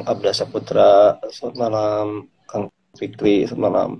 [0.00, 1.20] Kang Abda Saputra.
[1.28, 2.06] Selamat malam,
[2.48, 3.44] Kang Fikri.
[3.44, 3.90] Selamat malam.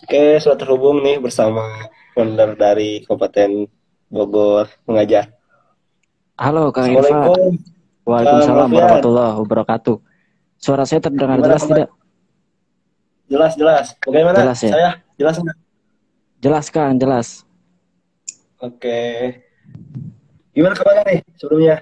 [0.00, 3.68] Oke, sudah terhubung nih bersama founder dari Kabupaten
[4.08, 5.28] Bogor mengajar.
[6.40, 7.04] Halo Kang Irfan.
[7.04, 7.52] Assalamualaikum.
[8.08, 9.96] Waalaikumsalam warahmatullahi wabarakatuh.
[10.56, 11.68] Suara saya terdengar Gimana jelas kabar?
[11.76, 11.90] tidak?
[13.28, 13.86] Jelas, jelas.
[14.00, 14.36] Bagaimana?
[14.40, 14.72] Jelas ya?
[14.72, 14.90] Saya
[15.20, 15.56] jelas nggak?
[16.40, 17.26] Jelas Kang, jelas.
[18.56, 19.00] Oke.
[20.56, 21.76] Gimana kabarnya nih sebelumnya?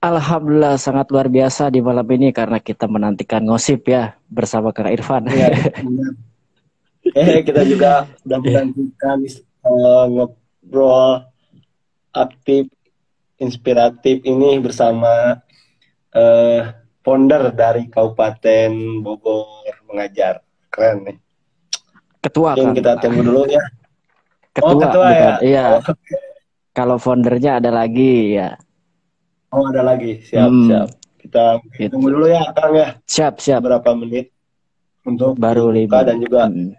[0.00, 5.28] Alhamdulillah sangat luar biasa di malam ini karena kita menantikan ngosip ya bersama Kang Irfan.
[5.28, 5.52] Iya.
[5.84, 6.12] benar.
[7.20, 11.28] eh, kita juga sudah menantikan eh, ngobrol
[12.16, 12.72] aktif,
[13.36, 15.36] inspiratif ini bersama
[16.16, 16.72] eh,
[17.04, 18.72] founder dari Kabupaten
[19.04, 20.40] Bogor mengajar.
[20.72, 21.16] Keren nih.
[22.24, 22.76] Ketua Mungkin Kang.
[22.80, 23.60] kita tunggu dulu ya.
[24.56, 25.20] Ketua, oh, ketua bukan?
[25.20, 25.34] ya?
[25.44, 25.64] Iya.
[25.76, 25.94] Oh,
[26.72, 28.56] Kalau foundernya ada lagi ya.
[29.50, 30.22] Oh, ada lagi.
[30.22, 30.66] Siap, Hmm.
[30.66, 30.88] siap.
[31.16, 31.92] Kita Gitu.
[31.92, 32.88] tunggu dulu ya, Kang ya.
[33.04, 33.60] Siap, siap.
[33.60, 34.32] Beberapa menit
[35.02, 36.00] untuk Baru lima.
[36.00, 36.72] dan juga Hmm.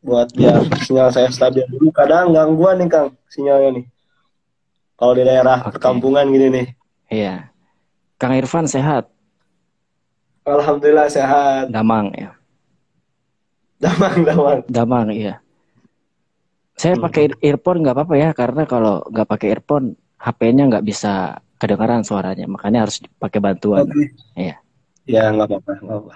[0.00, 1.88] buat biar sinyal saya stabil dulu.
[1.90, 3.86] Kadang gangguan nih Kang sinyalnya nih.
[4.94, 5.66] Kalau di daerah Oke.
[5.72, 6.66] perkampungan gini nih.
[7.10, 7.34] Iya.
[8.14, 9.10] Kang Irfan sehat,
[10.42, 11.68] Alhamdulillah sehat.
[11.68, 12.30] damang ya.
[13.76, 14.58] Damang, damang.
[14.66, 15.40] Damang iya.
[16.74, 17.04] Saya Hmm.
[17.04, 22.48] pakai earphone nggak apa-apa ya karena kalau nggak pakai earphone HP-nya nggak bisa kedengaran suaranya
[22.48, 23.84] makanya harus pakai bantuan.
[23.84, 24.08] Oke.
[24.34, 24.56] Iya.
[25.04, 26.14] Ya nggak apa-apa, nggak apa.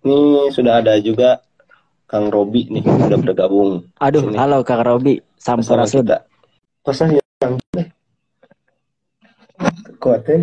[0.00, 0.18] Ini
[0.50, 1.38] sudah ada juga
[2.10, 4.34] Kang Robi nih sudah bergabung Aduh, Sini.
[4.34, 6.04] halo Kang Robi, bersama Sampurasun.
[6.82, 7.86] Masa yang nih?
[10.02, 10.40] Kuatin.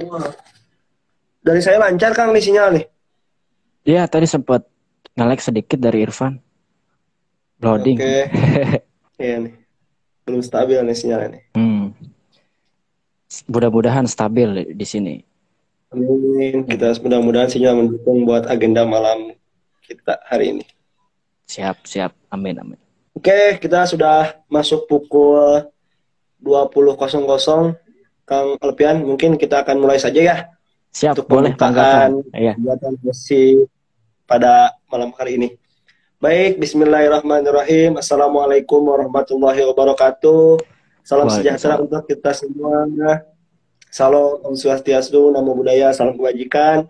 [0.00, 0.32] Wah.
[1.42, 2.86] Dari saya lancar Kang nih sinyal nih.
[3.82, 4.64] Iya, tadi sempat
[5.18, 6.40] nge-lag sedikit dari Irfan.
[7.60, 7.98] Loading.
[8.00, 8.16] Oke.
[9.22, 9.54] Iya nih.
[10.22, 11.42] Belum stabil nih sinyalnya nih.
[11.58, 11.86] Hmm.
[13.48, 15.14] Mudah-mudahan stabil di sini.
[15.92, 16.64] Amin.
[16.64, 19.36] Kita mudah-mudahan sinyal mendukung buat agenda malam
[19.84, 20.64] kita hari ini.
[21.48, 22.12] Siap, siap.
[22.32, 22.80] Amin, amin.
[23.12, 25.68] Oke, kita sudah masuk pukul
[26.40, 27.76] 20.00.
[28.22, 30.36] Kang Alpian, mungkin kita akan mulai saja ya
[30.92, 32.36] Siap, untuk boleh pembukaan tanggapan.
[32.36, 32.52] Iya.
[32.56, 33.56] kegiatan musik
[34.28, 35.48] pada malam hari ini.
[36.22, 37.98] Baik, Bismillahirrahmanirrahim.
[37.98, 40.54] Assalamualaikum warahmatullahi wabarakatuh.
[41.02, 42.86] Salam sejahtera untuk kita semua.
[43.90, 46.86] Salam Om Swastiastu, Namo Buddhaya, salam kebajikan.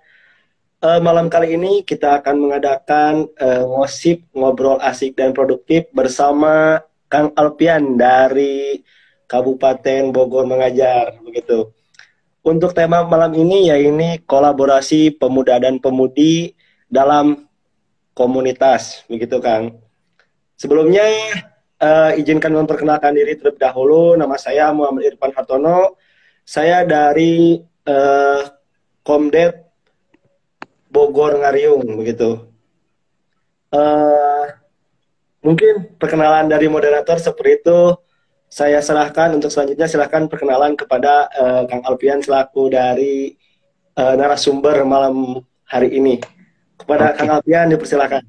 [0.84, 7.32] Eh, malam kali ini kita akan mengadakan eh, ngosip, ngobrol asik dan produktif bersama Kang
[7.32, 8.84] Alpian dari
[9.24, 11.72] Kabupaten Bogor Mengajar, begitu.
[12.44, 16.52] Untuk tema malam ini ya ini kolaborasi pemuda dan pemudi
[16.92, 17.48] dalam
[18.12, 19.80] komunitas, begitu Kang.
[20.56, 21.04] Sebelumnya
[21.82, 24.14] eh, izinkan memperkenalkan diri terlebih dahulu.
[24.14, 25.98] Nama saya Muhammad Irfan Hartono.
[26.46, 27.58] Saya dari
[27.88, 28.40] eh,
[29.02, 29.66] Komdet
[30.92, 32.46] Bogor Ngariung, begitu.
[33.72, 34.46] Eh,
[35.42, 37.96] mungkin perkenalan dari moderator seperti itu.
[38.52, 43.32] Saya serahkan untuk selanjutnya silahkan perkenalan kepada eh, Kang Alpian selaku dari
[43.96, 46.20] eh, narasumber malam hari ini.
[46.82, 47.18] Kepada Oke.
[47.22, 48.22] Kang Alpian dipersilakan.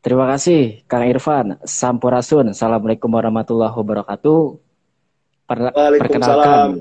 [0.00, 1.56] Terima kasih Kang Irfan.
[1.64, 2.52] Sampurasun.
[2.52, 4.40] Assalamualaikum warahmatullahi wabarakatuh.
[5.50, 6.78] Per- perkenalkan,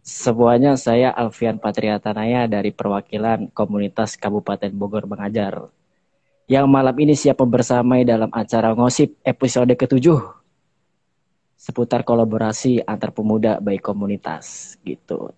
[0.00, 5.68] semuanya saya Alfian Patriatanaya dari perwakilan komunitas Kabupaten Bogor Mengajar.
[6.48, 10.16] Yang malam ini siap membersamai dalam acara ngosip episode ketujuh
[11.56, 15.34] seputar kolaborasi antar pemuda baik komunitas gitu.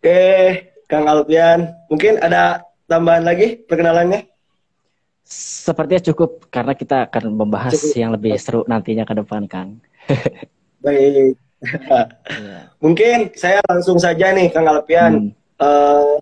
[0.00, 4.26] Oke, Kang Alpian, mungkin ada tambahan lagi perkenalannya?
[5.22, 7.94] Sepertinya cukup karena kita akan membahas Cukup.
[7.94, 9.78] yang lebih seru nantinya ke depan, Kang.
[10.84, 11.38] Baik.
[12.26, 12.58] Iya.
[12.82, 15.62] Mungkin saya langsung saja nih, Kang Alpian, Hmm.
[15.62, 16.12] eh,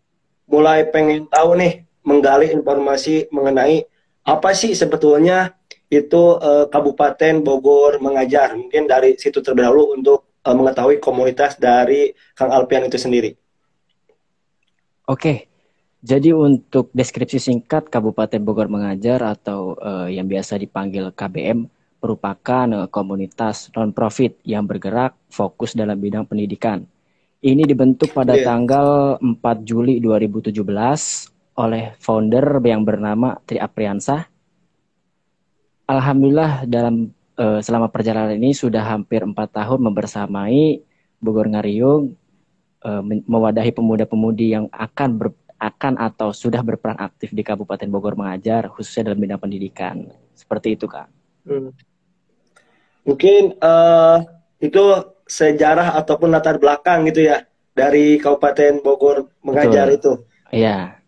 [0.45, 3.89] mulai pengen tahu nih, menggali informasi mengenai
[4.25, 5.57] apa sih sebetulnya
[5.89, 8.53] itu eh, Kabupaten Bogor mengajar.
[8.53, 13.33] Mungkin dari situ terlebih dahulu untuk eh, mengetahui komunitas dari Kang Alpian itu sendiri.
[15.09, 15.49] Oke,
[16.05, 21.65] jadi untuk deskripsi singkat Kabupaten Bogor Mengajar atau eh, yang biasa dipanggil KBM
[22.05, 26.85] merupakan eh, komunitas non-profit yang bergerak fokus dalam bidang pendidikan.
[27.41, 28.53] Ini dibentuk pada Iya.
[28.53, 30.61] tanggal 4 Juli 2017
[31.57, 34.29] oleh founder yang bernama Tri Apriansah.
[35.89, 37.09] Alhamdulillah dalam
[37.41, 40.85] eh, selama perjalanan ini sudah hampir empat tahun membersamai
[41.17, 42.28] Bogor Ngariung
[42.85, 45.29] eh, mewadahi pemuda-pemudi yang akan ber,
[45.59, 50.07] akan atau sudah berperan aktif di Kabupaten Bogor mengajar khususnya dalam bidang pendidikan.
[50.35, 51.09] Seperti itu, Kak.
[51.49, 51.75] Hmm.
[53.03, 54.17] Mungkin eh,
[54.63, 54.83] itu
[55.29, 57.45] sejarah ataupun latar belakang gitu ya
[57.77, 59.99] dari Kabupaten Bogor mengajar Betul.
[59.99, 60.13] itu.
[60.51, 60.99] Iya.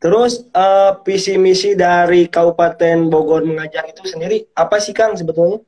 [0.00, 5.60] Terus uh, visi misi dari Kabupaten Bogor mengajar itu sendiri apa sih Kang sebetulnya?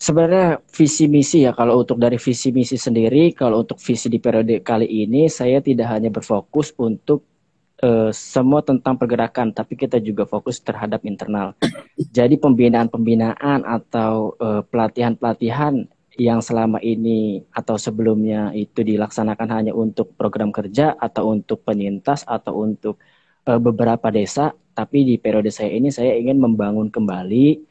[0.00, 4.64] Sebenarnya visi misi ya kalau untuk dari visi misi sendiri, kalau untuk visi di periode
[4.64, 7.20] kali ini saya tidak hanya berfokus untuk
[7.84, 11.52] uh, semua tentang pergerakan, tapi kita juga fokus terhadap internal.
[12.16, 15.84] Jadi pembinaan-pembinaan atau uh, pelatihan-pelatihan
[16.16, 22.56] yang selama ini atau sebelumnya itu dilaksanakan hanya untuk program kerja atau untuk penyintas atau
[22.64, 22.96] untuk
[23.44, 27.68] uh, beberapa desa, tapi di periode saya ini saya ingin membangun kembali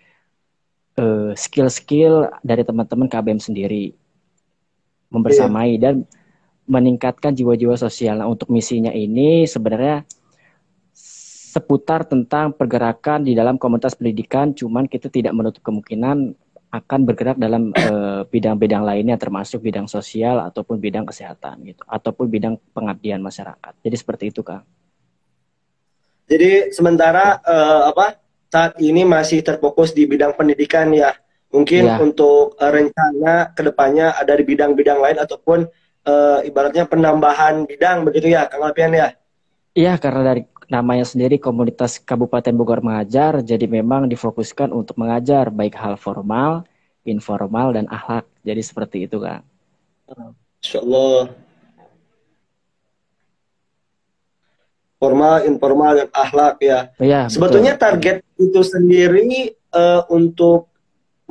[1.00, 3.96] eh, skill-skill dari teman-teman KBM sendiri
[5.10, 5.82] membersamai yeah.
[5.82, 5.96] dan
[6.70, 8.22] meningkatkan jiwa-jiwa sosial.
[8.22, 10.06] Nah, untuk misinya ini sebenarnya
[11.50, 16.38] seputar tentang pergerakan di dalam komunitas pendidikan, cuman kita tidak menutup kemungkinan
[16.70, 22.30] akan bergerak dalam bidang eh, bidang-bidang lainnya termasuk bidang sosial ataupun bidang kesehatan gitu ataupun
[22.30, 23.74] bidang pengabdian masyarakat.
[23.82, 24.62] Jadi seperti itu, Kang.
[26.30, 31.14] Jadi sementara uh, apa saat ini masih terfokus di bidang pendidikan ya.
[31.50, 31.98] Mungkin ya.
[31.98, 35.66] untuk uh, rencana ke depannya ada di bidang-bidang lain ataupun
[36.06, 39.18] uh, ibaratnya penambahan bidang begitu ya, Kang Alpian ya?
[39.74, 45.74] Iya, karena dari namanya sendiri komunitas Kabupaten Bogor mengajar, jadi memang difokuskan untuk mengajar baik
[45.74, 46.70] hal formal,
[47.02, 48.30] informal, dan akhlak.
[48.46, 49.42] Jadi seperti itu, Kang.
[50.62, 51.49] Insya Allah.
[55.00, 56.92] Formal, informal, dan akhlak ya.
[57.00, 57.84] ya Sebetulnya betul.
[57.88, 60.68] target itu sendiri uh, untuk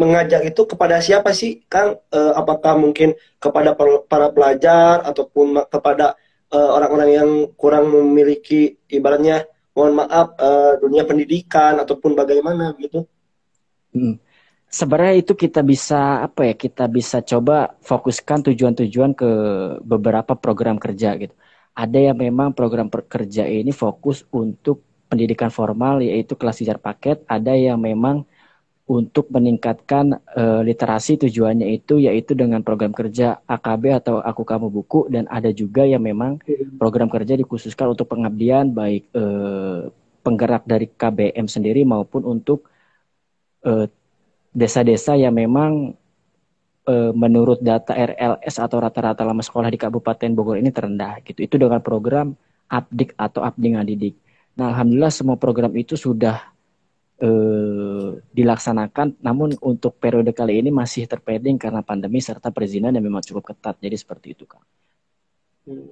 [0.00, 2.00] mengajak itu kepada siapa sih, Kang?
[2.08, 3.76] Uh, apakah mungkin kepada
[4.08, 6.14] para pelajar ataupun kepada
[6.48, 9.44] eh, orang-orang uh, yang kurang memiliki ibaratnya,
[9.74, 13.04] mohon maaf, uh, dunia pendidikan ataupun bagaimana gitu?
[13.92, 14.22] Hmm.
[14.70, 16.54] Sebenarnya itu kita bisa apa ya?
[16.54, 19.30] Kita bisa coba fokuskan tujuan-tujuan ke
[19.82, 21.34] beberapa program kerja gitu
[21.78, 27.54] ada yang memang program kerja ini fokus untuk pendidikan formal yaitu kelas sejarah paket, ada
[27.54, 28.26] yang memang
[28.88, 35.06] untuk meningkatkan uh, literasi tujuannya itu yaitu dengan program kerja AKB atau aku kamu buku.
[35.12, 36.42] Dan ada juga yang memang
[36.80, 39.92] program kerja dikhususkan untuk pengabdian baik uh,
[40.24, 42.68] penggerak dari KBM sendiri maupun untuk
[43.64, 43.88] eh,
[44.52, 45.96] desa-desa yang memang
[46.88, 51.44] e, menurut data RLS atau rata-rata lama sekolah di Kabupaten Bogor ini terendah gitu.
[51.44, 52.32] Itu dengan program
[52.72, 54.16] Abdik atau Abdi Ngadidik.
[54.56, 56.40] Nah, alhamdulillah semua program itu sudah
[57.20, 57.28] e,
[58.32, 63.52] dilaksanakan, namun untuk periode kali ini masih terpending karena pandemi serta perizinan yang memang cukup
[63.54, 63.76] ketat.
[63.78, 64.64] Jadi seperti itu, Kang.
[65.68, 65.84] Hmm.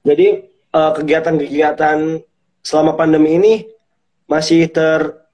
[0.00, 2.24] Jadi kegiatan kegiatan-kegiatan
[2.62, 3.66] selama pandemi ini
[4.24, 5.26] masih terpending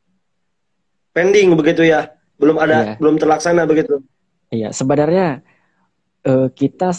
[1.55, 2.11] begitu ya?
[2.41, 2.99] Belum ada, iya.
[2.99, 4.03] belum terlaksana begitu?
[4.57, 5.45] Iya, sebenarnya
[6.25, 6.97] uh, kita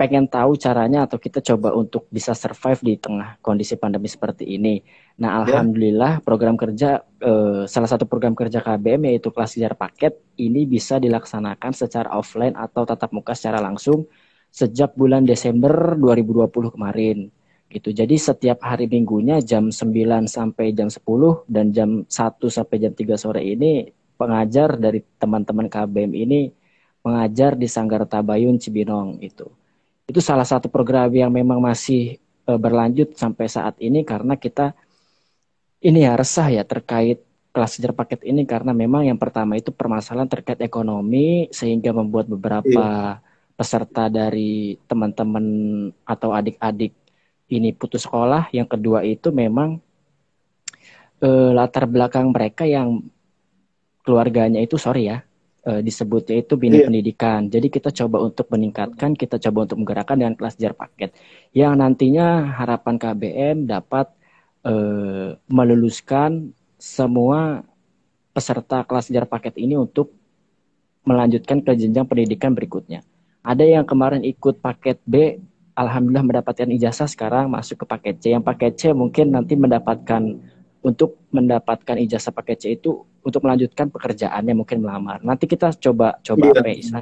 [0.00, 4.80] pengen tahu caranya atau kita coba untuk bisa survive di tengah kondisi pandemi seperti ini.
[5.20, 5.60] Nah, ya.
[5.60, 10.96] alhamdulillah program kerja uh, salah satu program kerja KBM yaitu kelas sejarah paket ini bisa
[10.96, 14.08] dilaksanakan secara offline atau tatap muka secara langsung
[14.48, 17.28] sejak bulan Desember 2020 kemarin
[17.68, 17.92] gitu.
[17.92, 19.84] Jadi setiap hari minggunya jam 9
[20.26, 21.04] sampai jam 10
[21.44, 22.08] dan jam 1
[22.48, 26.40] sampai jam 3 sore ini pengajar dari teman-teman KBM ini
[27.00, 29.48] mengajar di Sanggar Tabayun Cibinong itu.
[30.04, 34.76] Itu salah satu program yang memang masih e, berlanjut sampai saat ini karena kita
[35.80, 40.28] ini ya resah ya terkait kelas sejarah paket ini karena memang yang pertama itu permasalahan
[40.28, 42.68] terkait ekonomi sehingga membuat beberapa
[43.16, 43.56] iya.
[43.56, 45.44] peserta dari teman-teman
[46.04, 46.92] atau adik-adik
[47.50, 48.52] ini putus sekolah.
[48.52, 49.80] Yang kedua itu memang
[51.22, 53.00] e, latar belakang mereka yang
[54.04, 55.24] keluarganya itu sorry ya
[55.66, 56.86] uh, disebutnya itu bina yeah.
[56.88, 57.48] pendidikan.
[57.48, 61.12] Jadi kita coba untuk meningkatkan, kita coba untuk menggerakkan dengan kelas jar paket
[61.52, 64.08] yang nantinya harapan KBM dapat
[64.64, 67.64] uh, meluluskan semua
[68.32, 70.14] peserta kelas jar paket ini untuk
[71.04, 73.04] melanjutkan ke jenjang pendidikan berikutnya.
[73.40, 75.40] Ada yang kemarin ikut paket B,
[75.72, 78.24] alhamdulillah mendapatkan ijazah sekarang masuk ke paket C.
[78.36, 80.22] Yang paket C mungkin nanti mendapatkan
[80.80, 85.20] untuk mendapatkan ijazah paket C itu untuk melanjutkan pekerjaannya mungkin melamar.
[85.20, 86.56] Nanti kita coba coba iya.
[86.56, 87.00] apa ya,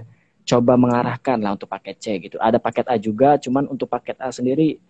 [0.48, 2.36] coba mengarahkan lah untuk paket C gitu.
[2.42, 4.82] Ada paket A juga, cuman untuk paket A sendiri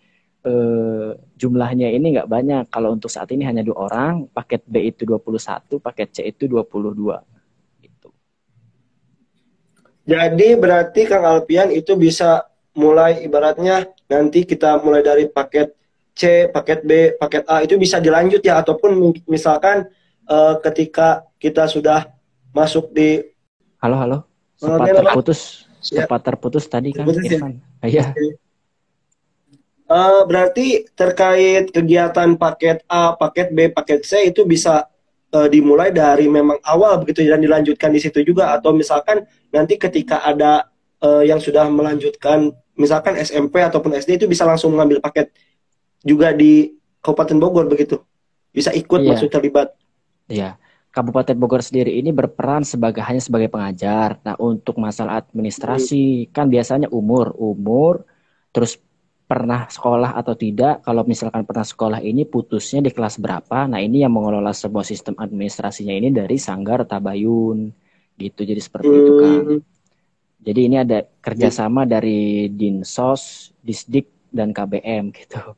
[0.45, 2.65] eh, jumlahnya ini nggak banyak.
[2.73, 7.21] Kalau untuk saat ini hanya dua orang, paket B itu 21, paket C itu 22.
[7.85, 8.09] Gitu.
[10.09, 15.75] Jadi berarti Kang Alpian itu bisa mulai ibaratnya nanti kita mulai dari paket
[16.19, 19.87] C, paket B, paket A itu bisa dilanjut ya ataupun misalkan
[20.27, 22.11] uh, ketika kita sudah
[22.51, 23.23] masuk di
[23.79, 24.19] Halo, halo.
[24.59, 25.41] Sempat terputus.
[25.95, 26.03] Ya.
[26.03, 27.63] Sempat terputus tadi kan, terputus, Irfan.
[27.87, 28.11] Iya.
[28.11, 28.31] Okay.
[29.89, 34.91] Uh, berarti terkait kegiatan paket A, paket B, paket C itu bisa
[35.33, 40.27] uh, dimulai dari memang awal begitu dan dilanjutkan di situ juga atau misalkan nanti ketika
[40.27, 40.67] ada
[41.01, 45.33] uh, yang sudah melanjutkan misalkan SMP ataupun SD itu bisa langsung mengambil paket
[46.03, 48.03] juga di Kabupaten Bogor begitu
[48.53, 49.11] bisa ikut yeah.
[49.15, 49.69] masuk terlibat.
[50.29, 50.59] Iya.
[50.89, 54.19] Kabupaten Bogor sendiri ini berperan sebagai hanya sebagai pengajar.
[54.25, 56.35] Nah, untuk masalah administrasi hmm.
[56.35, 58.03] kan biasanya umur, umur
[58.51, 58.81] terus
[59.29, 60.83] pernah sekolah atau tidak.
[60.83, 63.69] Kalau misalkan pernah sekolah ini putusnya di kelas berapa.
[63.69, 67.69] Nah ini yang mengelola sebuah sistem administrasinya ini dari Sanggar Tabayun
[68.17, 68.41] gitu.
[68.43, 69.39] Jadi seperti itu kan.
[69.45, 69.61] Hmm.
[70.39, 75.55] Jadi ini ada kerjasama dari Dinsos, Disdik dan KBM gitu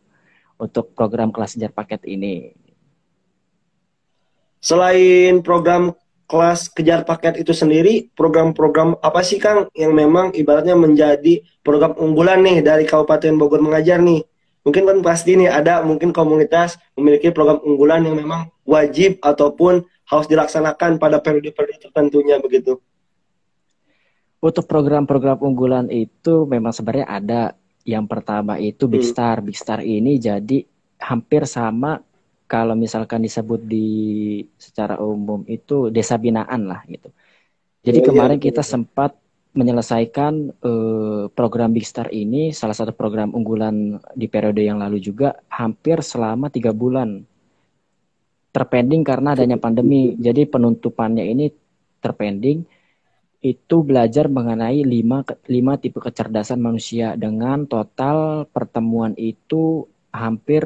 [0.61, 2.53] untuk program kelas sejar paket ini.
[4.61, 5.97] Selain program
[6.31, 12.47] kelas kejar paket itu sendiri program-program apa sih Kang yang memang ibaratnya menjadi program unggulan
[12.47, 14.23] nih dari Kabupaten Bogor mengajar nih?
[14.63, 20.27] Mungkin kan pasti nih ada mungkin komunitas memiliki program unggulan yang memang wajib ataupun harus
[20.31, 22.79] dilaksanakan pada periode-periode tertentunya begitu.
[24.39, 27.41] Untuk program-program unggulan itu memang sebenarnya ada
[27.85, 29.11] yang pertama itu Big hmm.
[29.11, 30.65] Star Big Star ini jadi
[31.01, 32.01] hampir sama
[32.51, 33.89] kalau misalkan disebut di
[34.59, 37.09] secara umum itu desa binaan lah gitu.
[37.81, 38.71] Jadi oh, kemarin iya, kita iya.
[38.75, 39.15] sempat
[39.51, 40.33] menyelesaikan
[40.63, 46.03] uh, program Big Star ini salah satu program unggulan di periode yang lalu juga hampir
[46.03, 47.23] selama tiga bulan
[48.51, 50.19] terpending karena adanya pandemi.
[50.19, 51.51] Jadi penutupannya ini
[52.03, 52.67] terpending
[53.41, 60.65] itu belajar mengenai lima, lima tipe kecerdasan manusia dengan total pertemuan itu hampir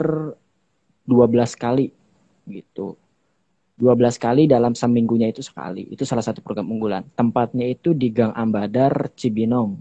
[1.06, 1.94] 12 kali
[2.50, 2.98] gitu.
[3.78, 5.86] 12 kali dalam seminggunya itu sekali.
[5.90, 7.06] Itu salah satu program unggulan.
[7.14, 9.78] Tempatnya itu di Gang Ambadar, Cibinong.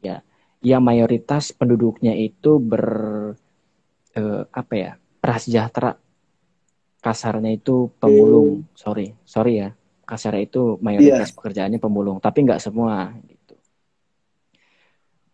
[0.00, 0.20] Ya,
[0.64, 2.84] yang mayoritas penduduknya itu ber
[4.16, 4.92] eh, apa ya?
[5.20, 5.96] prasejahtera.
[7.00, 8.68] Kasarnya itu pemulung.
[8.76, 9.70] Sorry, sorry ya.
[10.06, 11.36] Kasarnya itu mayoritas yeah.
[11.36, 13.54] pekerjaannya pemulung, tapi nggak semua gitu.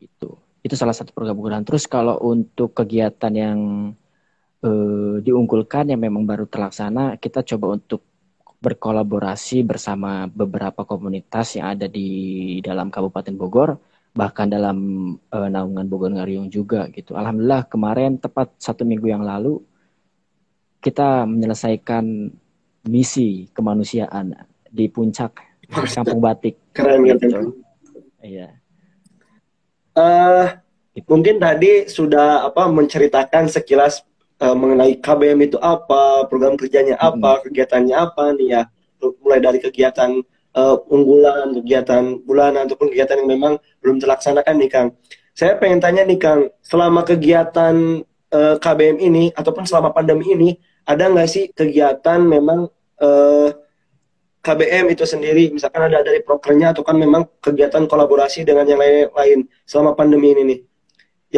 [0.00, 0.30] Itu.
[0.64, 1.62] Itu salah satu program unggulan.
[1.68, 3.58] Terus kalau untuk kegiatan yang
[4.64, 8.00] eh, diunggulkan yang memang baru terlaksana, kita coba untuk
[8.62, 12.08] berkolaborasi bersama beberapa komunitas yang ada di
[12.62, 13.76] dalam Kabupaten Bogor,
[14.16, 14.78] bahkan dalam
[15.18, 17.12] eh, naungan Bogor Ngariung juga gitu.
[17.12, 19.60] Alhamdulillah kemarin tepat satu minggu yang lalu
[20.82, 22.34] kita menyelesaikan
[22.90, 24.34] misi kemanusiaan
[24.72, 25.36] di puncak
[25.72, 26.56] Kampung Batik.
[26.72, 27.56] Keren gitu.
[28.20, 28.48] Iya.
[29.92, 30.48] Uh,
[31.08, 34.04] mungkin tadi sudah apa menceritakan sekilas
[34.40, 37.42] uh, mengenai KBM itu apa, program kerjanya apa, hmm.
[37.48, 38.62] kegiatannya apa nih ya.
[39.00, 40.20] Mulai dari kegiatan
[40.56, 44.88] uh, unggulan, kegiatan bulanan ataupun kegiatan yang memang belum terlaksanakan nih Kang.
[45.32, 50.50] Saya pengen tanya nih Kang, selama kegiatan uh, KBM ini ataupun selama pandemi ini
[50.84, 52.68] ada nggak sih kegiatan memang
[53.00, 53.48] uh,
[54.42, 59.46] KBM itu sendiri, misalkan ada dari prokernya atau kan memang kegiatan kolaborasi dengan yang lain-lain
[59.62, 60.60] selama pandemi ini nih,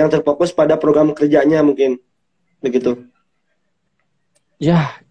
[0.00, 2.00] yang terfokus pada program kerjanya mungkin
[2.64, 3.04] begitu.
[4.56, 5.04] Ya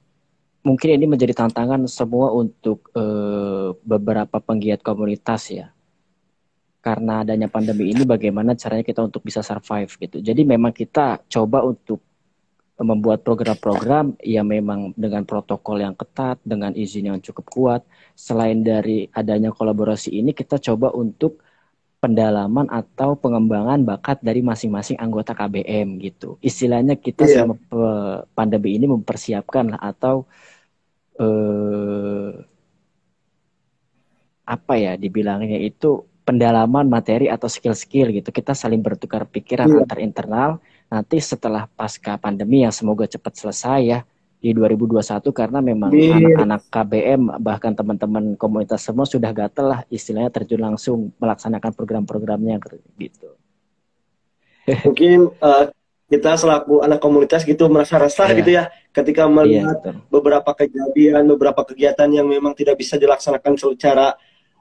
[0.65, 5.69] mungkin ini menjadi tantangan semua untuk uh, beberapa penggiat komunitas ya.
[6.83, 10.17] Karena adanya pandemi ini bagaimana caranya kita untuk bisa survive gitu.
[10.19, 12.01] Jadi memang kita coba untuk
[12.81, 17.81] membuat program-program yang memang dengan protokol yang ketat, dengan izin yang cukup kuat.
[18.17, 21.37] Selain dari adanya kolaborasi ini, kita coba untuk
[22.03, 26.35] pendalaman atau pengembangan bakat dari masing-masing anggota KBM gitu.
[26.43, 27.47] Istilahnya kita yeah.
[27.47, 27.55] selama
[28.35, 30.27] pandemi ini mempersiapkan atau
[31.15, 32.43] eh,
[34.43, 38.35] apa ya dibilangnya itu pendalaman materi atau skill-skill gitu.
[38.35, 39.81] Kita saling bertukar pikiran yeah.
[39.87, 40.51] antar internal.
[40.93, 43.99] Nanti setelah pasca pandemi yang semoga cepat selesai ya,
[44.43, 50.59] di 2021 karena memang anak-anak KBM bahkan teman-teman komunitas semua sudah gatel lah istilahnya terjun
[50.59, 52.59] langsung melaksanakan program-programnya
[52.99, 53.39] gitu.
[54.83, 55.71] Mungkin uh,
[56.11, 58.37] kita selaku anak komunitas gitu merasa resah yeah.
[58.37, 64.11] gitu ya ketika melihat yeah, beberapa kejadian, beberapa kegiatan yang memang tidak bisa dilaksanakan secara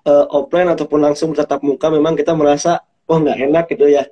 [0.07, 4.07] uh, offline ataupun langsung tetap muka memang kita merasa oh nggak enak gitu ya.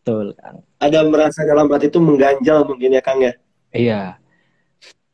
[0.00, 0.64] Betul, Kang.
[0.80, 3.32] Ada merasa dalam hati itu mengganjal mungkin ya, Kang ya.
[3.68, 4.02] Iya.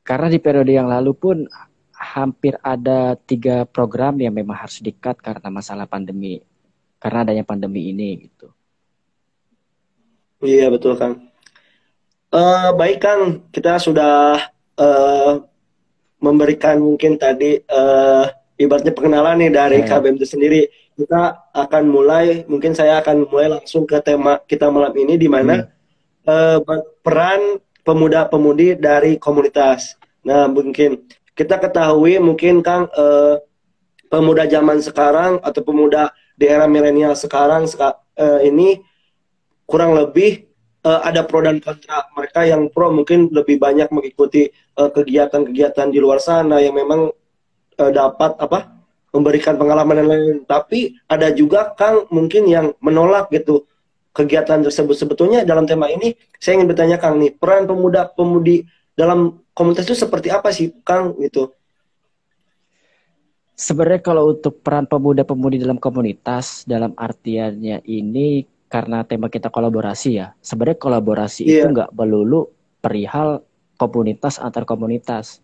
[0.06, 1.36] Karena di periode yang lalu pun
[1.90, 6.38] hampir ada tiga program yang memang harus dikat karena masalah pandemi.
[7.02, 8.46] Karena adanya pandemi ini gitu.
[10.46, 11.26] Iya betul Kang.
[12.30, 14.38] Uh, baik Kang, kita sudah
[14.78, 15.32] uh,
[16.22, 18.28] memberikan mungkin tadi uh,
[18.60, 19.88] ibaratnya perkenalan nih dari yeah.
[19.88, 20.62] KBM itu sendiri.
[20.96, 25.68] Kita akan mulai, mungkin saya akan mulai langsung ke tema kita malam ini di mana
[25.68, 26.24] hmm.
[26.24, 26.58] uh,
[27.04, 30.00] peran pemuda-pemudi dari komunitas.
[30.24, 31.04] Nah, mungkin
[31.36, 33.36] kita ketahui mungkin Kang uh,
[34.08, 38.80] pemuda zaman sekarang atau pemuda di era milenial sekarang uh, ini
[39.68, 40.48] kurang lebih
[40.86, 42.08] uh, ada pro dan kontra.
[42.16, 47.12] Mereka yang pro mungkin lebih banyak mengikuti kegiatan-kegiatan uh, di luar sana yang memang
[47.76, 48.75] uh, dapat apa
[49.16, 50.40] memberikan pengalaman dan lain-lain.
[50.44, 53.64] Tapi ada juga Kang mungkin yang menolak gitu
[54.12, 54.96] kegiatan tersebut.
[54.96, 60.28] Sebetulnya dalam tema ini saya ingin bertanya Kang nih peran pemuda-pemudi dalam komunitas itu seperti
[60.28, 61.52] apa sih Kang gitu?
[63.56, 70.36] Sebenarnya kalau untuk peran pemuda-pemudi dalam komunitas dalam artiannya ini karena tema kita kolaborasi ya.
[70.44, 71.64] Sebenarnya kolaborasi yeah.
[71.64, 72.52] itu nggak melulu
[72.84, 73.40] perihal
[73.80, 75.40] komunitas antar komunitas.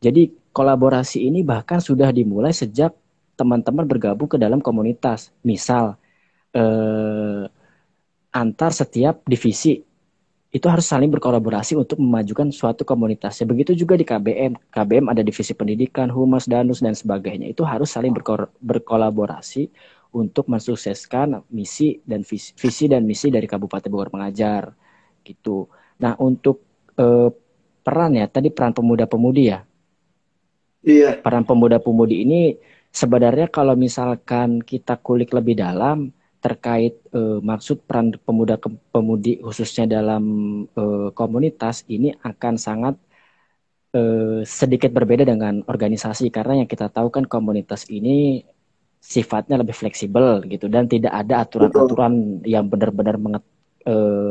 [0.00, 2.92] Jadi kolaborasi ini bahkan sudah dimulai sejak
[3.42, 5.34] teman-teman bergabung ke dalam komunitas.
[5.42, 5.98] Misal
[6.54, 7.44] eh,
[8.30, 9.82] antar setiap divisi
[10.52, 13.40] itu harus saling berkolaborasi untuk memajukan suatu komunitas.
[13.40, 14.52] Ya, begitu juga di KBM.
[14.68, 17.48] KBM ada divisi pendidikan, humas, danus dan sebagainya.
[17.48, 19.72] Itu harus saling berko berkolaborasi
[20.12, 24.76] untuk mensukseskan misi dan visi, visi dan misi dari Kabupaten Bogor Mengajar
[25.24, 25.72] gitu.
[26.04, 26.60] Nah, untuk
[27.00, 27.32] eh,
[27.80, 29.64] peran ya, tadi peran pemuda-pemudi ya.
[30.84, 31.16] Iya.
[31.24, 32.40] Peran pemuda-pemudi ini
[32.92, 38.60] sebenarnya kalau misalkan kita kulik lebih dalam terkait uh, maksud peran pemuda
[38.92, 40.24] pemudi khususnya dalam
[40.76, 42.94] uh, komunitas ini akan sangat
[43.96, 48.44] uh, sedikit berbeda dengan organisasi karena yang kita tahu kan komunitas ini
[49.02, 53.42] sifatnya lebih fleksibel gitu dan tidak ada aturan-aturan yang benar-benar menget,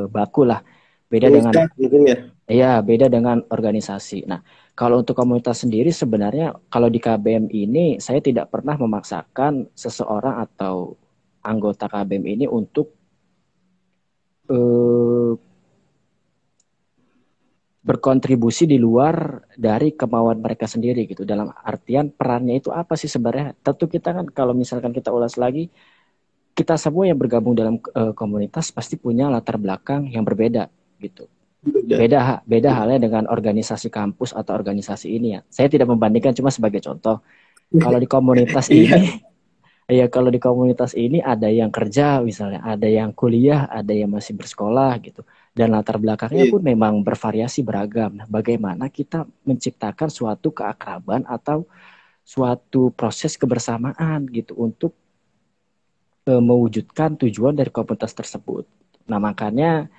[0.07, 0.63] baku lah
[1.11, 2.15] beda dengan ya.
[2.47, 4.23] ya beda dengan organisasi.
[4.31, 4.39] Nah
[4.71, 10.95] kalau untuk komunitas sendiri sebenarnya kalau di KBM ini saya tidak pernah memaksakan seseorang atau
[11.43, 12.89] anggota KBM ini untuk
[14.47, 15.33] uh,
[17.81, 21.25] berkontribusi di luar dari kemauan mereka sendiri gitu.
[21.25, 23.57] Dalam artian perannya itu apa sih sebenarnya?
[23.59, 25.67] Tentu kita kan kalau misalkan kita ulas lagi
[26.51, 30.67] kita semua yang bergabung dalam uh, komunitas pasti punya latar belakang yang berbeda
[30.99, 31.25] gitu
[31.61, 35.41] beda beda halnya dengan organisasi kampus atau organisasi ini ya.
[35.47, 37.21] Saya tidak membandingkan cuma sebagai contoh.
[37.71, 38.97] Kalau di komunitas iya.
[38.97, 39.09] ini
[40.01, 44.33] ya kalau di komunitas ini ada yang kerja misalnya, ada yang kuliah, ada yang masih
[44.33, 45.21] bersekolah gitu.
[45.51, 46.51] Dan latar belakangnya iya.
[46.51, 48.15] pun memang bervariasi beragam.
[48.15, 51.67] Nah, bagaimana kita menciptakan suatu keakraban atau
[52.23, 54.95] suatu proses kebersamaan gitu untuk
[56.23, 58.63] e, mewujudkan tujuan dari komunitas tersebut.
[59.11, 59.91] Nah, makanya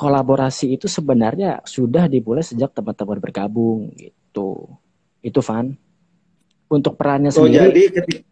[0.00, 4.64] kolaborasi itu sebenarnya sudah dimulai sejak teman-teman bergabung gitu.
[5.20, 5.76] Itu Van.
[6.72, 7.68] Untuk perannya oh, sendiri.
[7.68, 8.22] Jadi ketika,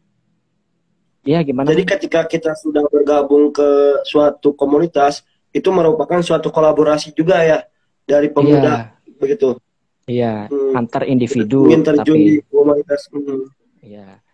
[1.29, 1.69] ya gimana?
[1.69, 7.69] Jadi ketika kita sudah bergabung ke suatu komunitas itu merupakan suatu kolaborasi juga ya
[8.09, 9.13] dari pemuda ya.
[9.21, 9.61] begitu.
[10.09, 10.73] Iya, hmm.
[10.73, 13.13] antar individu Ingin terjun tapi di komunitas.
[13.13, 13.45] Hmm.
[13.85, 14.25] Iya.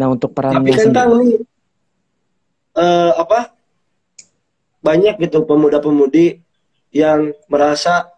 [0.00, 1.12] Nah, untuk perannya tapi kan sendiri.
[1.12, 1.40] nih
[2.80, 3.52] uh, apa?
[4.80, 6.40] Banyak gitu pemuda-pemudi
[6.90, 8.10] yang merasa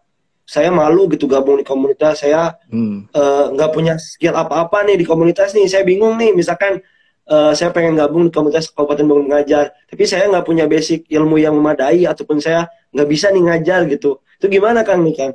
[0.42, 3.08] saya malu gitu gabung di komunitas saya hmm.
[3.14, 3.72] Eh, nggak hmm.
[3.72, 6.82] uh, punya skill apa-apa nih di komunitas nih saya bingung nih misalkan
[7.30, 11.38] uh, saya pengen gabung di komunitas kabupaten Bogor mengajar tapi saya nggak punya basic ilmu
[11.38, 15.34] yang memadai ataupun saya nggak bisa nih ngajar gitu itu gimana kang nih kang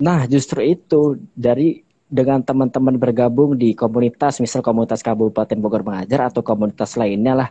[0.00, 6.44] nah justru itu dari dengan teman-teman bergabung di komunitas misal komunitas kabupaten Bogor mengajar atau
[6.44, 7.48] komunitas lainnya lah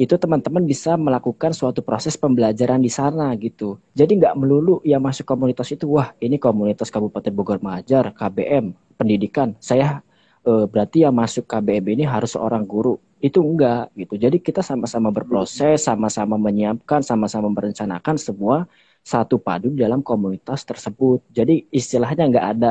[0.00, 3.76] itu teman-teman bisa melakukan suatu proses pembelajaran di sana gitu.
[3.92, 9.52] Jadi nggak melulu yang masuk komunitas itu, wah ini komunitas Kabupaten Bogor Mengajar, KBM, pendidikan.
[9.60, 10.00] Saya
[10.40, 12.96] e, berarti yang masuk KBM ini harus seorang guru.
[13.20, 14.16] Itu enggak gitu.
[14.16, 18.64] Jadi kita sama-sama berproses, sama-sama menyiapkan, sama-sama merencanakan semua
[19.04, 21.20] satu padu dalam komunitas tersebut.
[21.28, 22.70] Jadi istilahnya nggak ada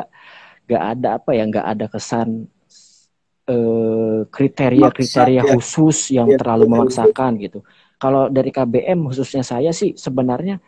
[0.66, 2.50] nggak ada apa ya nggak ada kesan
[4.30, 7.66] kriteria-kriteria uh, khusus yang ya, terlalu memaksakan gitu.
[8.00, 10.62] Kalau dari KBM khususnya saya sih sebenarnya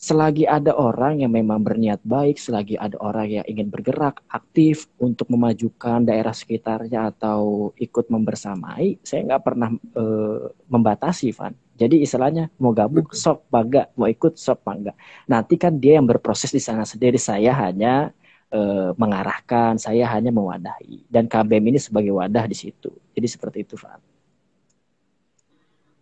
[0.00, 5.28] selagi ada orang yang memang berniat baik, selagi ada orang yang ingin bergerak aktif untuk
[5.28, 9.68] memajukan daerah sekitarnya atau ikut membersamai, saya nggak pernah
[10.00, 11.52] uh, membatasi, Van.
[11.76, 14.96] Jadi istilahnya mau gabung sok bangga, mau ikut sok bangga.
[15.28, 18.12] Nanti kan dia yang berproses di sana sendiri, saya hanya
[18.52, 21.06] uh, mengarahkan, saya hanya mewadahi.
[21.06, 22.90] Dan KBM ini sebagai wadah di situ.
[23.14, 23.98] Jadi seperti itu, Pak.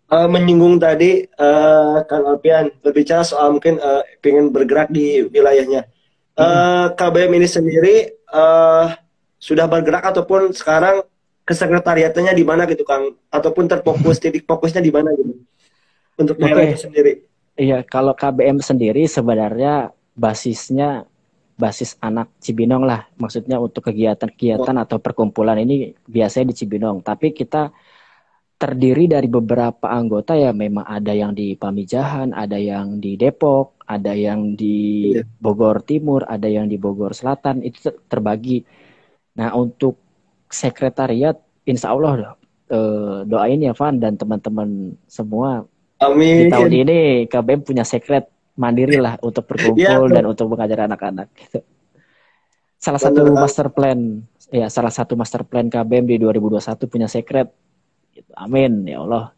[0.08, 5.84] Uh, menyinggung tadi uh, Kang Alpian berbicara soal mungkin uh, ingin bergerak di wilayahnya.
[6.32, 6.96] Uh, hmm.
[6.96, 7.96] KBM ini sendiri
[8.32, 8.96] uh,
[9.36, 11.04] sudah bergerak ataupun sekarang
[11.44, 15.44] kesekretariatnya di mana gitu Kang ataupun terfokus titik fokusnya di mana gitu
[16.16, 16.72] untuk daerah Oke.
[16.72, 17.12] itu sendiri.
[17.58, 21.04] Iya, kalau KBM sendiri sebenarnya basisnya
[21.58, 23.04] basis anak Cibinong lah.
[23.18, 27.02] Maksudnya untuk kegiatan-kegiatan atau perkumpulan ini biasanya di Cibinong.
[27.02, 27.74] Tapi kita
[28.58, 34.14] terdiri dari beberapa anggota ya memang ada yang di Pamijahan, ada yang di Depok, ada
[34.14, 35.22] yang di Iya.
[35.38, 37.62] Bogor Timur, ada yang di Bogor Selatan.
[37.66, 38.62] Itu ter- terbagi.
[39.38, 39.98] Nah, untuk
[40.50, 42.34] sekretariat insya Allah
[42.68, 45.64] eh, doain ya Van dan teman-teman semua
[45.98, 46.46] di Amin.
[46.50, 50.10] tahun ini KBM punya sekret mandiri lah untuk berkumpul Iya, tuh.
[50.10, 51.62] dan untuk mengajar anak-anak gitu.
[52.78, 57.50] Salah satu master plan ya salah satu master plan KBM di 2021 punya sekret.
[58.12, 58.30] Gitu.
[58.34, 59.30] Amin ya Allah.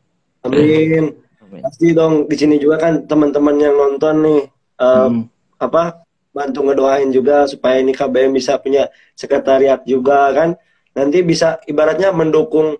[0.44, 1.16] Amin.
[1.40, 1.62] Amin.
[1.64, 4.40] Pasti dong di sini juga kan teman-teman yang nonton nih
[4.80, 10.50] eh, Hmm, apa bantu ngedoain juga supaya ini KBM bisa punya sekretariat juga kan.
[10.92, 12.76] Nanti bisa ibaratnya mendukung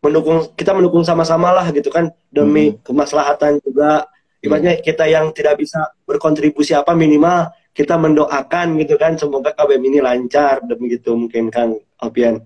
[0.00, 4.06] mendukung kita mendukung sama-sama lah gitu kan demi kemaslahatan juga.
[4.44, 9.98] Ibaratnya kita yang tidak bisa berkontribusi apa minimal kita mendoakan gitu kan semoga KBM ini
[10.04, 12.44] lancar demi gitu mungkin Kang Alpian.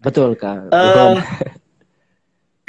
[0.00, 0.72] betul Kak.
[0.72, 1.10] Eh, Bukan.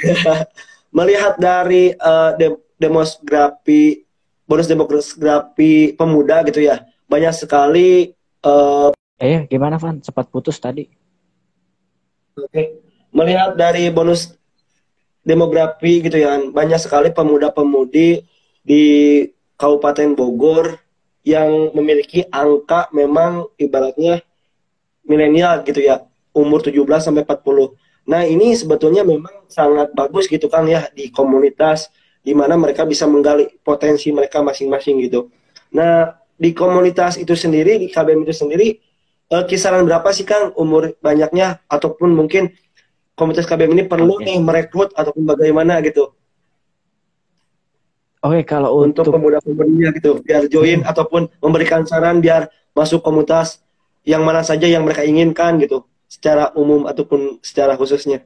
[0.96, 4.04] melihat dari eh, dem- demografi
[4.44, 8.12] bonus demografi pemuda gitu ya banyak sekali
[8.44, 8.88] eh,
[9.20, 9.98] eh gimana Van?
[10.04, 10.86] Cepat putus tadi.
[13.12, 14.32] melihat dari bonus
[15.20, 18.24] demografi gitu ya banyak sekali pemuda-pemudi
[18.64, 19.24] di
[19.56, 20.80] Kabupaten Bogor
[21.20, 24.24] yang memiliki angka memang ibaratnya
[25.04, 27.76] milenial gitu ya umur 17 sampai 40.
[28.08, 31.92] Nah, ini sebetulnya memang sangat bagus gitu kan ya di komunitas
[32.24, 35.28] di mana mereka bisa menggali potensi mereka masing-masing gitu.
[35.76, 38.68] Nah, di komunitas itu sendiri di KBM itu sendiri
[39.28, 42.48] eh, kisaran berapa sih Kang umur banyaknya ataupun mungkin
[43.12, 44.24] komunitas KBM ini perlu Oke.
[44.24, 46.16] nih merekrut ataupun bagaimana gitu
[48.20, 53.64] Oke, kalau untuk untuk pemuda-pemudinya gitu biar join ataupun memberikan saran biar masuk komunitas
[54.04, 58.20] yang mana saja yang mereka inginkan gitu secara umum ataupun secara khususnya.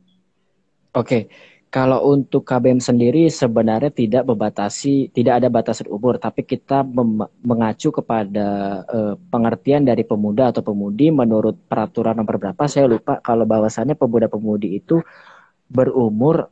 [0.94, 1.30] Oke,
[1.74, 6.86] kalau untuk KBM sendiri sebenarnya tidak membatasi, tidak ada batasan umur, tapi kita
[7.42, 8.46] mengacu kepada
[8.86, 14.78] eh, pengertian dari pemuda atau pemudi menurut peraturan nomor berapa, saya lupa kalau bahwasannya pemuda-pemudi
[14.78, 15.02] itu
[15.66, 16.46] berumur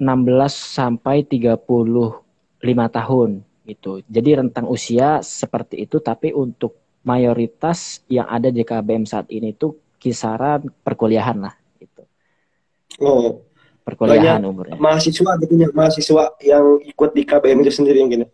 [0.00, 0.08] 16
[0.52, 1.28] sampai
[2.60, 3.30] 35 tahun
[3.66, 3.92] gitu.
[4.06, 9.72] Jadi rentang usia seperti itu, tapi untuk mayoritas yang ada di KBM saat ini itu
[9.96, 12.02] kisaran perkuliahan lah gitu.
[13.00, 13.40] Oh,
[13.80, 14.76] Perkuliahan umurnya.
[14.76, 18.22] mahasiswa gitu ya, mahasiswa yang ikut di KBM itu sendiri mungkin.
[18.22, 18.28] ya.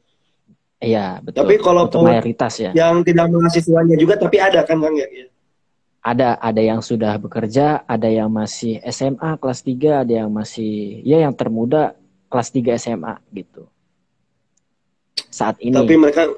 [0.77, 1.39] Iya, betul.
[1.41, 2.71] Tapi kalau untuk mayoritas ya.
[2.77, 4.93] Yang tidak mahasiswanya juga tapi ada kan Kang?
[4.99, 5.07] Ya.
[6.05, 11.25] Ada ada yang sudah bekerja, ada yang masih SMA kelas 3, ada yang masih ya
[11.25, 11.97] yang termuda
[12.29, 13.67] kelas 3 SMA gitu.
[15.33, 16.29] Saat ini Tapi mereka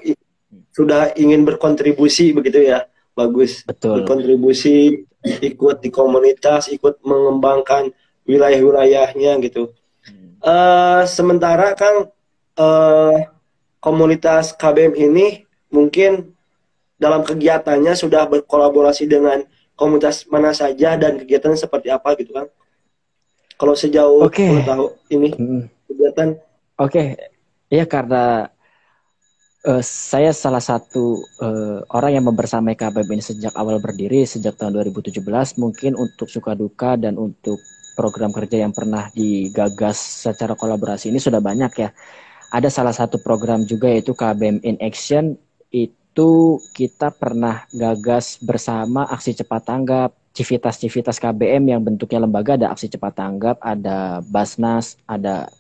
[0.75, 2.87] sudah ingin berkontribusi begitu ya.
[3.19, 3.67] Bagus.
[3.67, 4.03] betul.
[4.03, 5.03] Berkontribusi,
[5.43, 7.91] ikut di komunitas, ikut mengembangkan
[8.23, 9.75] wilayah-wilayahnya gitu.
[10.07, 10.39] Hmm.
[10.39, 12.15] Eh, sementara Kang
[12.55, 13.17] eh,
[13.83, 15.27] komunitas KBM ini
[15.75, 16.31] mungkin
[16.99, 19.43] dalam kegiatannya sudah berkolaborasi dengan
[19.79, 22.47] komunitas mana saja dan kegiatan seperti apa gitu kan?
[23.59, 25.67] Kalau sejauh boleh tahu ini Hmm.
[25.91, 26.39] kegiatan
[26.79, 27.19] Oke,
[27.67, 28.47] ya karena
[29.69, 34.81] eh, saya salah satu eh, orang yang membersamai KBM ini sejak awal berdiri sejak tahun
[34.81, 35.21] 2017
[35.61, 37.61] mungkin untuk suka duka dan untuk
[37.93, 41.91] program kerja yang pernah digagas secara kolaborasi ini sudah banyak ya.
[42.49, 45.37] Ada salah satu program juga yaitu KBM in Action
[45.69, 52.87] itu kita pernah gagas bersama aksi cepat tanggap civitas-civitas KBM yang bentuknya lembaga ada aksi
[52.87, 55.51] cepat tanggap, ada Basnas, ada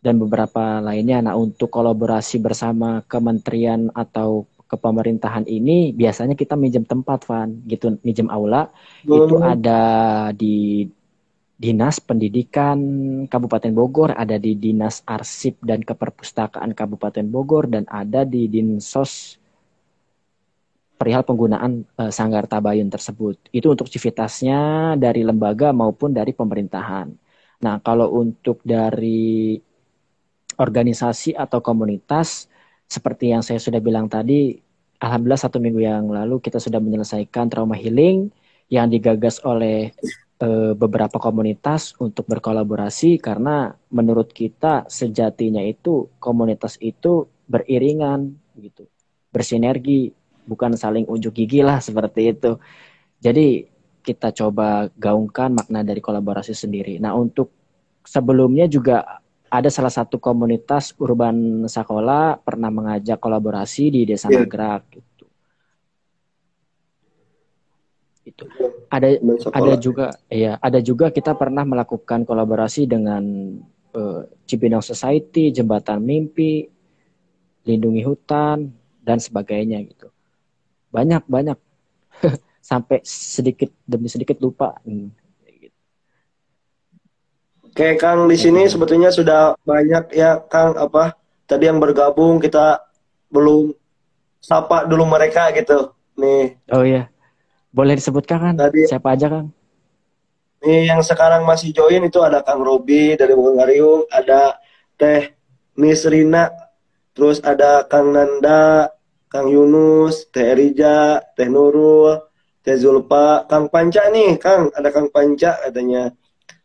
[0.00, 1.20] dan beberapa lainnya.
[1.20, 8.28] Nah, untuk kolaborasi bersama kementerian atau kepemerintahan ini biasanya kita minjem tempat, Van, gitu, minjem
[8.32, 8.70] aula.
[9.04, 9.52] Itu Hmm.
[9.52, 9.82] ada
[10.32, 10.88] di
[11.60, 12.80] Dinas Pendidikan
[13.28, 19.36] Kabupaten Bogor, ada di Dinas Arsip dan Keperpustakaan Kabupaten Bogor dan ada di Dinsos
[20.96, 23.52] perihal penggunaan eh, sanggar tabayun tersebut.
[23.52, 27.08] Itu untuk civitasnya dari lembaga maupun dari pemerintahan.
[27.60, 29.60] Nah, kalau untuk dari
[30.60, 32.52] organisasi atau komunitas
[32.84, 34.60] seperti yang saya sudah bilang tadi,
[35.00, 38.28] alhamdulillah satu minggu yang lalu kita sudah menyelesaikan trauma healing
[38.68, 39.96] yang digagas oleh
[40.42, 48.84] eh, beberapa komunitas untuk berkolaborasi karena menurut kita sejatinya itu komunitas itu beriringan gitu,
[49.32, 50.12] bersinergi,
[50.44, 52.60] bukan saling unjuk gigi lah seperti itu.
[53.22, 53.70] Jadi
[54.00, 56.98] kita coba gaungkan makna dari kolaborasi sendiri.
[56.98, 57.52] Nah, untuk
[58.02, 64.46] sebelumnya juga ada salah satu komunitas urban sekolah pernah mengajak kolaborasi di Desa yeah.
[64.46, 65.26] Nagrak gitu.
[68.22, 68.44] Itu.
[68.86, 69.18] Ada
[69.50, 73.22] ada juga ya, ada juga kita pernah melakukan kolaborasi dengan
[73.90, 76.70] uh, Cibinong Society, Jembatan Mimpi,
[77.66, 78.70] Lindungi Hutan
[79.02, 80.14] dan sebagainya gitu.
[80.94, 81.58] Banyak banyak
[82.70, 84.78] sampai sedikit demi sedikit lupa.
[84.86, 85.10] Hmm.
[87.70, 91.14] Oke Kang di sini sebetulnya sudah banyak ya Kang apa
[91.46, 92.82] tadi yang bergabung kita
[93.30, 93.70] belum
[94.42, 96.58] sapa dulu mereka gitu nih.
[96.74, 97.06] Oh iya,
[97.70, 98.54] boleh disebutkan kan?
[98.58, 99.54] Tadi, Siapa aja Kang?
[100.66, 104.58] Nih yang sekarang masih join itu ada Kang Robi dari Bungariung, ada
[104.98, 105.30] Teh
[105.78, 106.50] Miss Rina,
[107.14, 108.90] terus ada Kang Nanda,
[109.30, 112.18] Kang Yunus, Teh Erija, Teh Nurul,
[112.66, 116.12] Teh Zulpa, Kang Panca nih, Kang, ada Kang Panca katanya.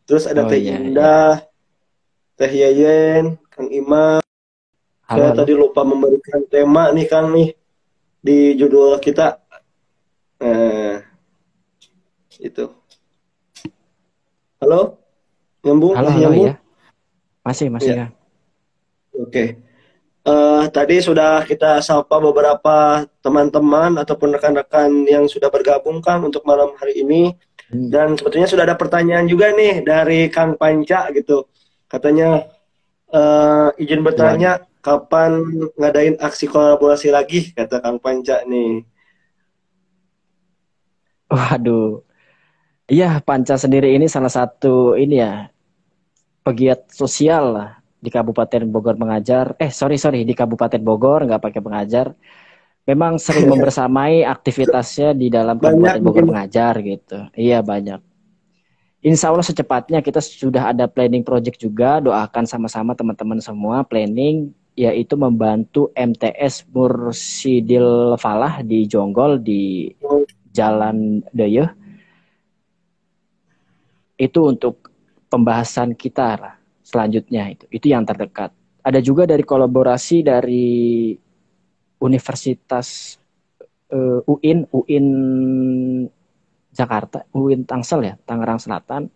[0.05, 2.37] Terus ada oh, Teh iya, Indah, iya.
[2.37, 4.21] Teh Yayen, Kang Imam.
[5.05, 7.57] Halo, Saya tadi lupa memberikan tema nih Kang nih
[8.21, 9.41] di judul kita.
[10.41, 11.01] Nah,
[12.37, 12.69] itu.
[14.61, 15.01] Halo?
[15.65, 15.97] Nyambung?
[15.97, 16.47] Halo, halo nyambung?
[16.53, 16.55] ya.
[17.41, 18.07] Masih, masih ya.
[19.17, 19.29] Oke.
[19.29, 19.47] Okay.
[20.25, 26.73] Uh, tadi sudah kita sapa beberapa teman-teman ataupun rekan-rekan yang sudah bergabung Kang untuk malam
[26.77, 27.33] hari ini.
[27.71, 31.49] Dan sebetulnya sudah ada pertanyaan juga nih dari Kang Panca gitu.
[31.89, 32.45] Katanya
[33.09, 34.83] uh, izin bertanya Tuan.
[34.85, 35.31] kapan
[35.73, 38.85] ngadain aksi kolaborasi lagi kata Kang Panca nih.
[41.29, 42.05] Waduh.
[42.85, 45.49] Iya, Panca sendiri ini salah satu ini ya
[46.45, 49.57] pegiat sosial lah di Kabupaten Bogor mengajar.
[49.57, 52.13] Eh sorry sorry di Kabupaten Bogor nggak pakai pengajar.
[52.85, 56.25] Memang sering membersamai aktivitasnya di dalam Kabupaten Bogor mungkin.
[56.31, 57.29] mengajar gitu.
[57.33, 58.01] Iya banyak.
[59.05, 62.01] Insya Allah secepatnya kita sudah ada planning project juga.
[62.01, 69.93] Doakan sama-sama teman-teman semua planning yaitu membantu MTS Mursidil Falah di Jonggol di
[70.51, 71.69] Jalan Dayeh.
[74.17, 74.91] Itu untuk
[75.29, 77.65] pembahasan kita selanjutnya itu.
[77.71, 78.51] Itu yang terdekat.
[78.85, 80.65] Ada juga dari kolaborasi dari
[82.01, 83.17] Universitas
[83.91, 85.07] uh, UIN, UIN
[86.75, 89.07] Jakarta, UIN Tangsel ya, Tangerang Selatan.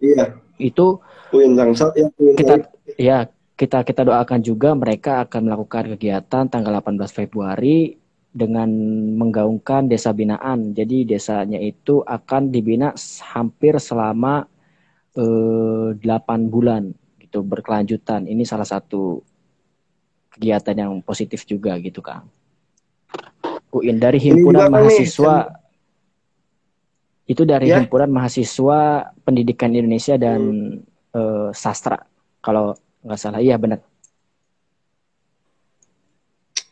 [0.00, 0.40] Iya.
[0.56, 2.08] Itu UIN Tangsel ya.
[2.16, 2.54] UIN kita
[2.96, 3.18] ya
[3.54, 7.94] kita kita doakan juga mereka akan melakukan kegiatan tanggal 18 Februari
[8.34, 8.66] dengan
[9.14, 10.74] menggaungkan desa binaan.
[10.74, 12.90] Jadi desanya itu akan dibina
[13.30, 14.42] hampir selama
[15.14, 16.90] eh, 8 bulan
[17.22, 18.26] gitu berkelanjutan.
[18.26, 19.22] Ini salah satu
[20.34, 22.26] kegiatan yang positif juga gitu Kang.
[23.74, 27.82] UIN dari himpunan mahasiswa nih, itu dari ya?
[27.82, 31.14] himpunan mahasiswa pendidikan Indonesia dan hmm.
[31.14, 31.98] uh, sastra
[32.42, 32.74] kalau
[33.06, 33.82] nggak salah iya benar.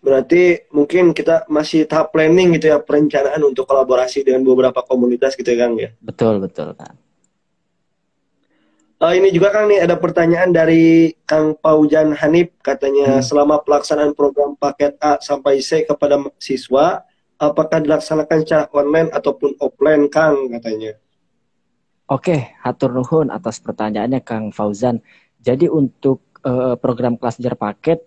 [0.03, 5.55] Berarti mungkin kita masih tahap planning gitu ya perencanaan untuk kolaborasi dengan beberapa komunitas gitu
[5.55, 5.95] ya Kang ya.
[6.03, 6.99] Betul betul Kang.
[9.03, 13.27] Uh, ini juga Kang nih ada pertanyaan dari Kang Paujan Hanif katanya hmm.
[13.27, 17.03] selama pelaksanaan program paket A sampai C kepada siswa
[17.35, 20.95] apakah dilaksanakan secara online ataupun offline Kang katanya.
[22.07, 25.03] Oke, hatur nuhun atas pertanyaannya Kang Fauzan.
[25.43, 28.07] Jadi untuk uh, program kelas jar paket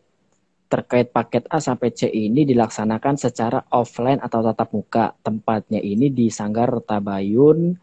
[0.72, 5.12] terkait paket A sampai C ini dilaksanakan secara offline atau tatap muka.
[5.20, 7.76] Tempatnya ini di Sanggar Tabayun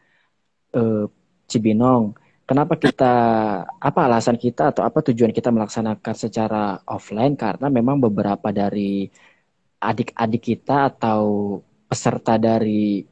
[0.80, 1.04] uh,
[1.44, 2.21] Cibinong
[2.52, 3.14] kenapa kita
[3.64, 7.32] apa alasan kita atau apa tujuan kita melaksanakan secara offline?
[7.32, 9.08] Karena memang beberapa dari
[9.80, 11.56] adik-adik kita atau
[11.88, 13.08] peserta dari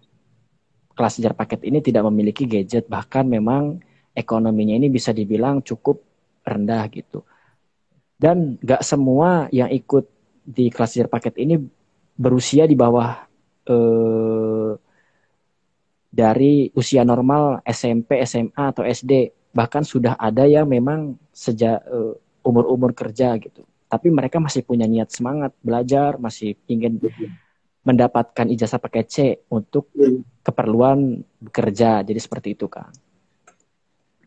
[0.92, 2.84] kelas sejarah paket ini tidak memiliki gadget.
[2.84, 3.80] Bahkan memang
[4.12, 6.04] ekonominya ini bisa dibilang cukup
[6.44, 7.24] rendah gitu.
[8.20, 10.04] Dan nggak semua yang ikut
[10.44, 11.56] di kelas sejarah paket ini
[12.12, 13.24] berusia di bawah
[13.64, 14.70] eh,
[16.10, 22.94] dari usia normal SMP, SMA atau SD bahkan sudah ada yang memang sejak uh, umur-umur
[22.94, 23.62] kerja gitu.
[23.90, 27.02] Tapi mereka masih punya niat semangat belajar masih ingin
[27.82, 29.16] mendapatkan ijazah pakai C
[29.50, 29.90] untuk
[30.44, 32.92] keperluan bekerja jadi seperti itu kan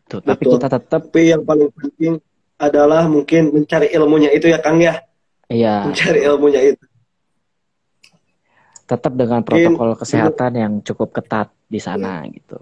[0.04, 2.20] Tuh, tapi kita tetap tapi yang paling penting
[2.60, 5.00] adalah mungkin mencari ilmunya itu ya Kang ya.
[5.48, 5.90] Iya.
[5.90, 6.84] Mencari ilmunya itu
[8.84, 12.36] tetap dengan protokol kesehatan yang cukup ketat di sana ya.
[12.36, 12.58] gitu.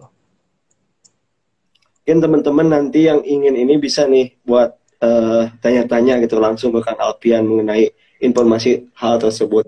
[2.02, 6.98] Mungkin teman-teman nanti yang ingin ini bisa nih buat eh, tanya-tanya gitu langsung ke Kang
[6.98, 7.90] Alpian mengenai
[8.22, 9.66] informasi hal tersebut.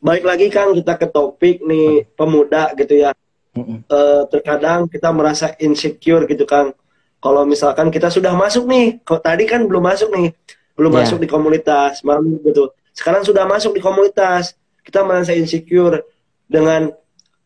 [0.00, 3.12] Baik lagi Kang, kita ke topik nih pemuda gitu ya.
[3.56, 6.76] uh, terkadang kita merasa insecure gitu kan
[7.24, 10.28] kalau misalkan kita sudah masuk nih kok tadi kan belum masuk nih
[10.76, 11.00] belum yeah.
[11.00, 14.52] masuk di komunitas malam gitu sekarang sudah masuk di komunitas
[14.86, 16.06] kita merasa insecure
[16.46, 16.94] dengan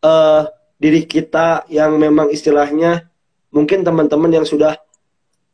[0.05, 0.45] uh,
[0.77, 3.09] diri kita yang memang istilahnya
[3.49, 4.77] mungkin teman-teman yang sudah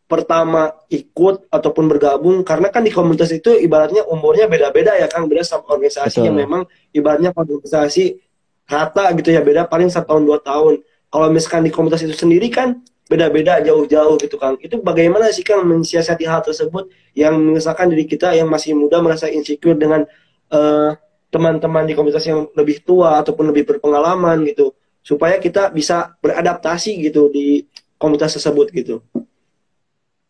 [0.07, 2.43] pertama ikut ataupun bergabung.
[2.43, 5.27] Karena kan di komunitas itu ibaratnya umurnya beda-beda ya Kang.
[5.27, 6.27] Beda sama organisasi Betul.
[6.27, 6.61] yang memang
[6.95, 8.19] ibaratnya organisasi
[8.67, 9.43] rata gitu ya.
[9.43, 10.83] Beda paling satu tahun dua tahun.
[11.07, 14.55] Kalau misalkan di komunitas itu sendiri kan beda-beda jauh-jauh gitu Kang.
[14.59, 19.31] Itu bagaimana sih Kang mensiasati hal tersebut yang misalkan diri kita yang masih muda merasa
[19.31, 20.03] insecure dengan
[20.51, 20.91] eh,
[21.27, 24.71] teman-teman di komunitas yang lebih tua ataupun lebih berpengalaman gitu
[25.03, 27.63] supaya kita bisa beradaptasi gitu di
[27.95, 28.99] komunitas tersebut gitu.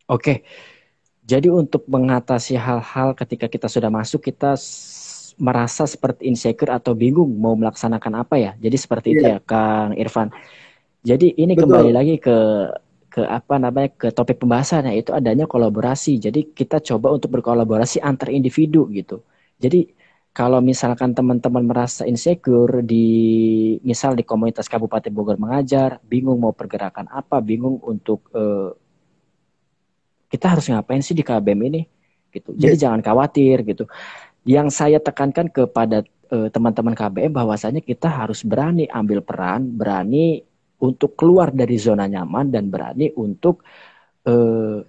[0.05, 0.45] Oke.
[1.27, 4.55] Jadi untuk mengatasi hal-hal ketika kita sudah masuk kita
[5.37, 8.51] merasa seperti insecure atau bingung mau melaksanakan apa ya.
[8.57, 9.15] Jadi seperti yeah.
[9.17, 9.35] itu iya.
[9.37, 10.29] ya Kang Irfan.
[11.03, 11.67] Jadi ini Betul.
[11.67, 12.37] kembali lagi ke
[13.17, 16.21] ke apa namanya ke topik pembahasannya itu adanya kolaborasi.
[16.21, 19.25] Jadi kita coba untuk berkolaborasi antar individu gitu.
[19.57, 19.89] Jadi
[20.37, 23.09] kalau misalkan teman-teman merasa insecure di
[23.81, 28.69] misal di komunitas Kabupaten Bogor mengajar, bingung mau pergerakan apa, bingung untuk uh,
[30.29, 31.81] kita harus ngapain sih di KBM ini
[32.29, 32.53] gitu.
[32.53, 32.81] Jadi yeah.
[32.85, 33.89] jangan khawatir gitu.
[34.45, 40.45] Yang saya tekankan kepada uh, teman-teman KBM bahwasanya kita harus berani ambil peran, berani
[40.77, 43.65] untuk keluar dari zona nyaman dan berani untuk
[44.29, 44.85] uh,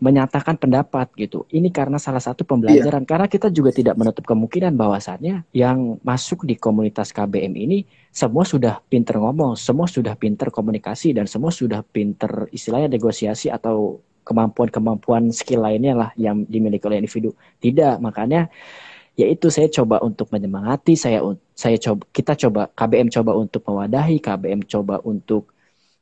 [0.00, 1.44] menyatakan pendapat gitu.
[1.52, 3.04] Ini karena salah satu pembelajaran.
[3.04, 3.08] Iya.
[3.08, 8.80] Karena kita juga tidak menutup kemungkinan bahwasannya yang masuk di komunitas KBM ini semua sudah
[8.88, 15.68] pinter ngomong, semua sudah pinter komunikasi dan semua sudah pinter istilahnya negosiasi atau kemampuan-kemampuan skill
[15.68, 17.36] lainnya lah yang dimiliki oleh individu.
[17.60, 18.48] Tidak, makanya
[19.20, 21.20] yaitu saya coba untuk menyemangati, saya
[21.52, 25.52] saya coba kita coba KBM coba untuk mewadahi, KBM coba untuk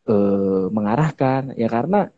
[0.06, 2.14] uh, mengarahkan ya karena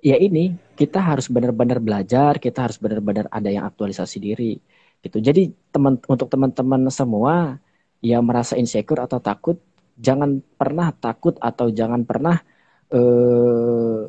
[0.00, 4.56] ya ini kita harus benar-benar belajar, kita harus benar-benar ada yang aktualisasi diri
[5.04, 5.20] gitu.
[5.20, 7.60] Jadi teman untuk teman-teman semua
[8.00, 9.60] yang merasa insecure atau takut,
[10.00, 12.40] jangan pernah takut atau jangan pernah
[12.88, 14.02] eh,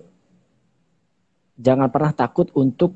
[1.60, 2.96] jangan pernah takut untuk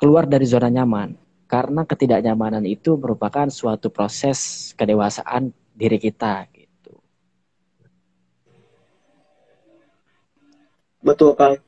[0.00, 1.14] keluar dari zona nyaman
[1.48, 6.92] karena ketidaknyamanan itu merupakan suatu proses kedewasaan diri kita gitu.
[11.04, 11.67] Betul Kang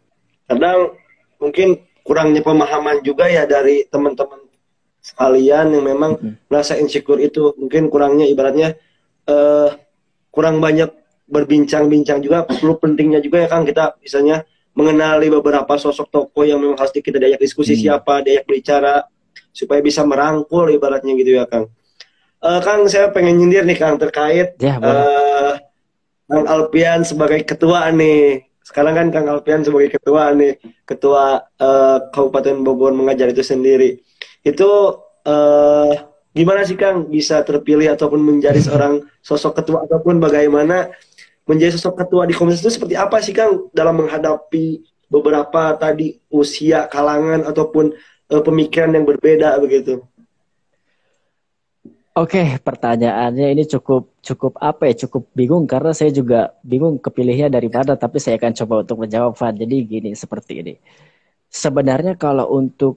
[0.51, 0.99] kadang
[1.39, 4.51] mungkin kurangnya pemahaman juga ya dari teman-teman
[4.99, 6.19] sekalian yang memang
[6.51, 7.55] merasa insecure itu.
[7.55, 8.75] Mungkin kurangnya ibaratnya
[9.31, 9.71] uh,
[10.35, 10.91] kurang banyak
[11.31, 12.45] berbincang-bincang juga.
[12.51, 14.43] Perlu pentingnya juga ya Kang kita misalnya
[14.75, 17.83] mengenali beberapa sosok tokoh yang memang harus kita diajak diskusi hmm.
[17.87, 19.07] siapa diajak bicara
[19.51, 21.71] supaya bisa merangkul ibaratnya gitu ya Kang.
[22.41, 25.55] Uh, Kang saya pengen nyindir nih Kang terkait ya, uh,
[26.27, 30.55] Kang Alpian sebagai ketua nih sekarang kan Kang Alpian sebagai ketua nih,
[30.87, 33.99] ketua uh, Kabupaten Bogor mengajar itu sendiri.
[34.47, 34.95] Itu
[35.27, 35.91] uh,
[36.31, 40.87] gimana sih Kang bisa terpilih ataupun menjadi seorang sosok ketua ataupun bagaimana
[41.51, 46.87] menjadi sosok ketua di komisi itu seperti apa sih Kang dalam menghadapi beberapa tadi usia
[46.87, 47.91] kalangan ataupun
[48.31, 50.07] uh, pemikiran yang berbeda begitu?
[52.21, 54.95] Oke, pertanyaannya ini cukup cukup apa ya?
[55.09, 59.33] Cukup bingung karena saya juga bingung kepilihnya dari mana, tapi saya akan coba untuk menjawab
[59.41, 59.55] Van.
[59.57, 60.75] Jadi gini seperti ini.
[61.49, 62.95] Sebenarnya kalau untuk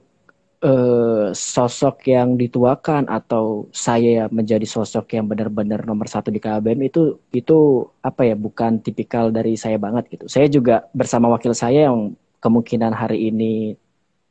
[0.60, 7.00] uh, sosok yang dituakan atau saya menjadi sosok yang benar-benar nomor satu di KBM itu
[7.32, 7.56] itu
[8.04, 8.36] apa ya?
[8.36, 10.24] Bukan tipikal dari saya banget gitu.
[10.28, 12.12] Saya juga bersama wakil saya yang
[12.44, 13.72] kemungkinan hari ini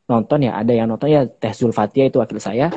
[0.03, 2.67] nonton ya ada yang nonton ya Teh Zulfatia itu wakil saya.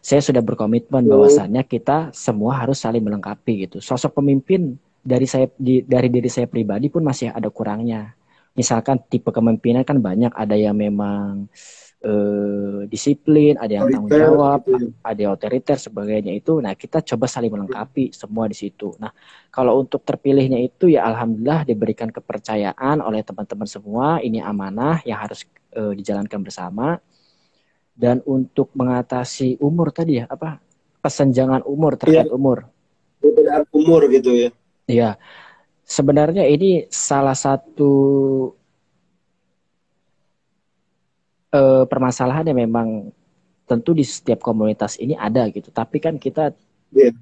[0.00, 3.84] Saya sudah berkomitmen bahwasannya kita semua harus saling melengkapi gitu.
[3.84, 8.16] Sosok pemimpin dari saya di, dari diri saya pribadi pun masih ada kurangnya.
[8.56, 11.52] Misalkan tipe kepemimpinan kan banyak ada yang memang
[12.00, 14.88] eh, disiplin ada yang tanggung jawab gitu.
[15.04, 16.64] ada yang otoriter sebagainya itu.
[16.64, 18.96] Nah kita coba saling melengkapi semua di situ.
[18.96, 19.12] Nah
[19.52, 24.18] kalau untuk terpilihnya itu ya alhamdulillah diberikan kepercayaan oleh teman-teman semua.
[24.24, 25.44] Ini amanah yang harus
[25.76, 26.98] uh, dijalankan bersama.
[27.94, 30.56] Dan untuk mengatasi umur tadi ya apa?
[31.04, 32.64] Kesenjangan umur terkait ya, umur.
[33.20, 34.50] Perbedaan umur gitu ya.
[34.88, 35.10] Iya.
[35.84, 37.92] Sebenarnya ini salah satu
[41.52, 43.12] uh, permasalahan yang memang
[43.68, 45.68] tentu di setiap komunitas ini ada gitu.
[45.68, 46.56] Tapi kan kita
[46.94, 47.12] yeah.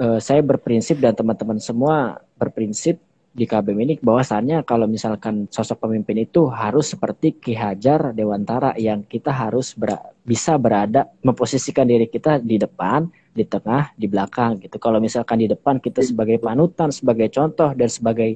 [0.00, 0.16] Iya.
[0.22, 2.96] saya berprinsip dan teman-teman semua berprinsip
[3.30, 9.06] di KBM ini bahwasannya kalau misalkan sosok pemimpin itu harus seperti Ki Hajar Dewantara yang
[9.06, 9.94] kita harus ber
[10.26, 14.82] bisa berada memposisikan diri kita di depan di tengah, di belakang gitu.
[14.82, 18.34] Kalau misalkan di depan kita sebagai panutan, sebagai contoh dan sebagai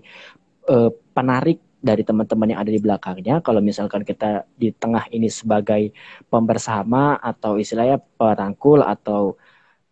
[0.70, 3.42] uh, penarik dari teman-teman yang ada di belakangnya.
[3.42, 5.90] Kalau misalkan kita di tengah ini sebagai
[6.30, 9.34] pembersama atau istilahnya perangkul atau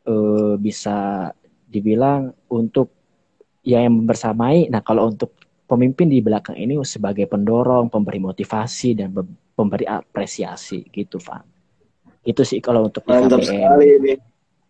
[0.07, 1.29] uh, bisa
[1.67, 3.02] dibilang untuk
[3.63, 4.67] yang bersamai.
[4.69, 5.35] Nah, kalau untuk
[5.67, 9.15] pemimpin di belakang ini sebagai pendorong, pemberi motivasi dan
[9.55, 11.43] pemberi apresiasi gitu, Pak.
[12.23, 14.15] Itu sih kalau untuk Mantap sekali ini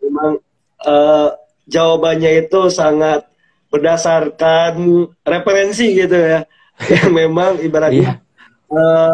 [0.00, 0.40] memang
[0.88, 1.30] uh,
[1.68, 3.28] jawabannya itu sangat
[3.72, 4.76] berdasarkan
[5.24, 6.44] referensi gitu ya
[6.92, 8.72] yang memang ibaratnya yeah.
[8.72, 9.12] uh,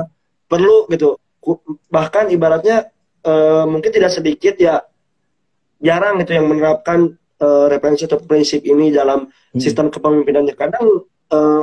[0.51, 1.15] perlu gitu
[1.87, 2.91] bahkan ibaratnya
[3.23, 4.83] uh, mungkin tidak sedikit ya
[5.79, 9.61] jarang itu yang menerapkan uh, referensi atau prinsip ini dalam hmm.
[9.61, 11.63] sistem kepemimpinannya kadang uh,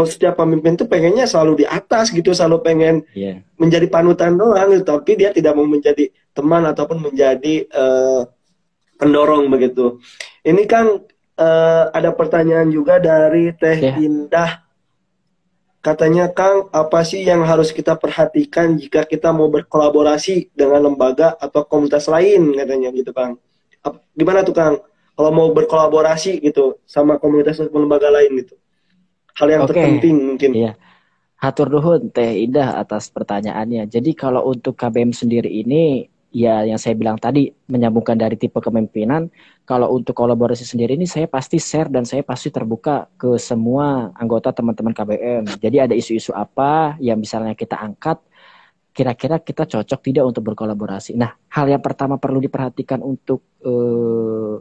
[0.00, 3.44] setiap pemimpin itu pengennya selalu di atas gitu selalu pengen yeah.
[3.60, 4.84] menjadi panutan doang gitu.
[4.88, 8.24] tapi dia tidak mau menjadi teman ataupun menjadi uh,
[8.96, 10.00] pendorong begitu.
[10.44, 11.04] Ini kan
[11.40, 14.00] uh, ada pertanyaan juga dari Teh yeah.
[14.00, 14.64] Indah.
[15.80, 21.64] Katanya Kang, apa sih yang harus kita perhatikan jika kita mau berkolaborasi dengan lembaga atau
[21.64, 23.40] komunitas lain katanya gitu Kang.
[24.14, 24.76] Gimana tuh Kang?
[25.16, 28.56] Kalau mau berkolaborasi gitu sama komunitas atau lembaga lain gitu.
[29.36, 29.76] Hal yang okay.
[29.76, 30.50] terpenting mungkin.
[30.56, 30.72] Iya.
[31.40, 33.88] Hatur nuhun Teh Indah atas pertanyaannya.
[33.88, 39.26] Jadi kalau untuk KBM sendiri ini ya yang saya bilang tadi menyambungkan dari tipe kepemimpinan
[39.66, 44.54] kalau untuk kolaborasi sendiri ini saya pasti share dan saya pasti terbuka ke semua anggota
[44.54, 48.22] teman-teman KBM jadi ada isu-isu apa yang misalnya kita angkat
[49.00, 54.60] kira-kira kita cocok tidak untuk berkolaborasi nah hal yang pertama perlu diperhatikan untuk eh,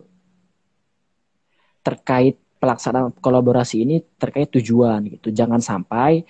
[1.83, 6.23] terkait pelaksanaan kolaborasi ini terkait tujuan gitu jangan sampai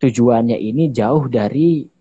[0.00, 1.92] tujuannya ini jauh dari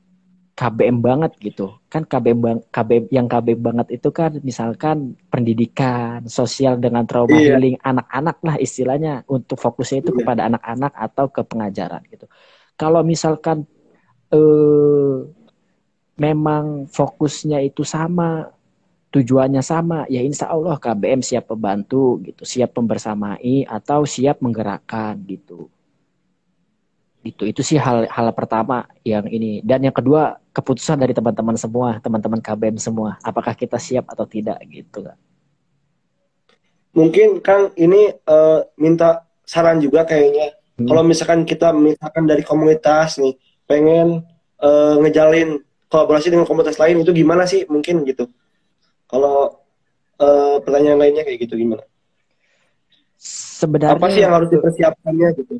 [0.62, 1.82] KBM banget gitu.
[1.89, 7.58] Kan KBM bang, KBM yang KBM banget itu kan misalkan pendidikan, sosial dengan trauma iya.
[7.58, 10.18] healing anak-anak lah istilahnya untuk fokusnya itu iya.
[10.22, 12.30] kepada anak-anak atau ke pengajaran gitu.
[12.78, 13.66] Kalau misalkan
[14.30, 15.18] eh
[16.22, 18.54] memang fokusnya itu sama,
[19.10, 25.66] tujuannya sama, ya insya Allah KBM siap membantu gitu, siap membersamai atau siap menggerakkan gitu.
[27.26, 29.66] Gitu itu sih hal hal pertama yang ini.
[29.66, 33.18] Dan yang kedua keputusan dari teman-teman semua teman-teman KBM semua.
[33.26, 35.10] Apakah kita siap atau tidak gitu
[36.96, 40.56] mungkin Kang ini uh, minta saran juga kayaknya.
[40.80, 40.88] Hmm.
[40.88, 43.36] kalau misalkan kita misalkan dari komunitas nih
[43.68, 44.24] pengen
[44.64, 45.60] uh, ngejalin
[45.92, 48.32] kolaborasi dengan komunitas lain itu gimana sih mungkin gitu
[49.12, 49.60] kalau
[50.18, 51.84] uh, pertanyaan lainnya kayak gitu gimana
[53.22, 55.60] sebenarnya apa sih yang harus dipersiapkannya gitu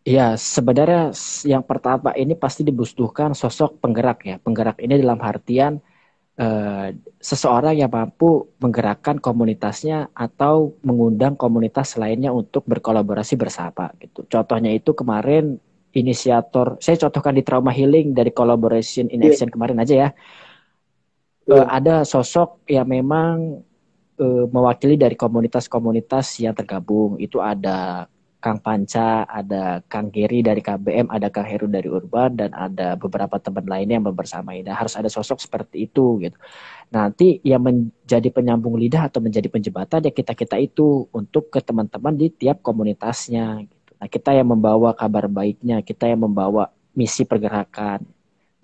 [0.00, 1.12] Ya, sebenarnya
[1.44, 4.36] yang pertama ini pasti dibutuhkan sosok penggerak ya.
[4.40, 5.76] Penggerak ini dalam artian
[6.40, 6.88] uh,
[7.20, 14.24] seseorang yang mampu menggerakkan komunitasnya atau mengundang komunitas lainnya untuk berkolaborasi bersama gitu.
[14.24, 15.60] Contohnya itu kemarin
[15.94, 19.34] inisiator, saya contohkan di trauma healing dari collaboration in iya.
[19.34, 19.54] action yeah.
[19.54, 20.08] kemarin aja ya.
[21.50, 23.66] Uh, ada sosok yang memang
[24.22, 27.18] uh, mewakili dari komunitas-komunitas yang tergabung.
[27.18, 28.06] Itu ada
[28.40, 33.36] Kang Panca, ada Kang Geri dari KBM, ada Kang Heru dari Urban, dan ada beberapa
[33.36, 34.64] teman lainnya yang membersamai.
[34.64, 36.40] Nah, harus ada sosok seperti itu gitu.
[36.88, 42.32] Nanti yang menjadi penyambung lidah atau menjadi penjembatan ya kita-kita itu untuk ke teman-teman di
[42.32, 43.60] tiap komunitasnya.
[43.68, 43.79] Gitu.
[44.00, 48.00] Nah, kita yang membawa kabar baiknya, kita yang membawa misi pergerakan.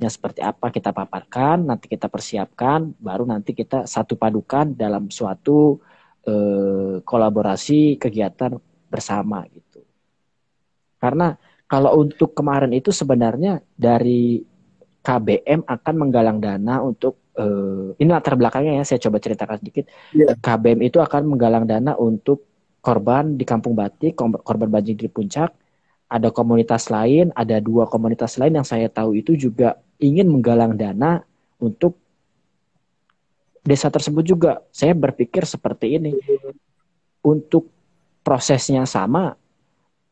[0.00, 5.80] Yang seperti apa kita paparkan, nanti kita persiapkan, baru nanti kita satu padukan dalam suatu
[6.24, 8.56] eh, kolaborasi kegiatan
[8.88, 9.84] bersama gitu.
[10.96, 11.36] Karena
[11.68, 14.40] kalau untuk kemarin itu sebenarnya dari
[15.02, 19.86] KBM akan menggalang dana untuk uh, ini latar belakangnya ya saya coba ceritakan sedikit.
[20.10, 20.34] Yeah.
[20.38, 22.42] KBM itu akan menggalang dana untuk
[22.86, 25.50] korban di Kampung Batik, korban banjir di Puncak.
[26.06, 31.26] Ada komunitas lain, ada dua komunitas lain yang saya tahu itu juga ingin menggalang dana
[31.58, 31.98] untuk
[33.66, 34.62] desa tersebut juga.
[34.70, 36.14] Saya berpikir seperti ini.
[37.26, 37.66] Untuk
[38.22, 39.34] prosesnya sama,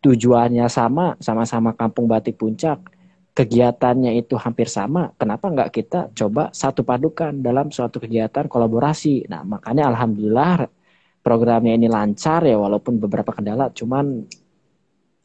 [0.02, 2.90] tujuannya sama, sama-sama Kampung Batik Puncak,
[3.38, 9.30] kegiatannya itu hampir sama, kenapa nggak kita coba satu padukan dalam suatu kegiatan kolaborasi?
[9.30, 10.66] Nah, makanya alhamdulillah
[11.24, 14.28] programnya ini lancar ya, walaupun beberapa kendala, cuman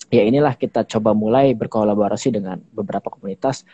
[0.10, 3.68] ya inilah kita coba mulai berkolaborasi dengan beberapa komunitas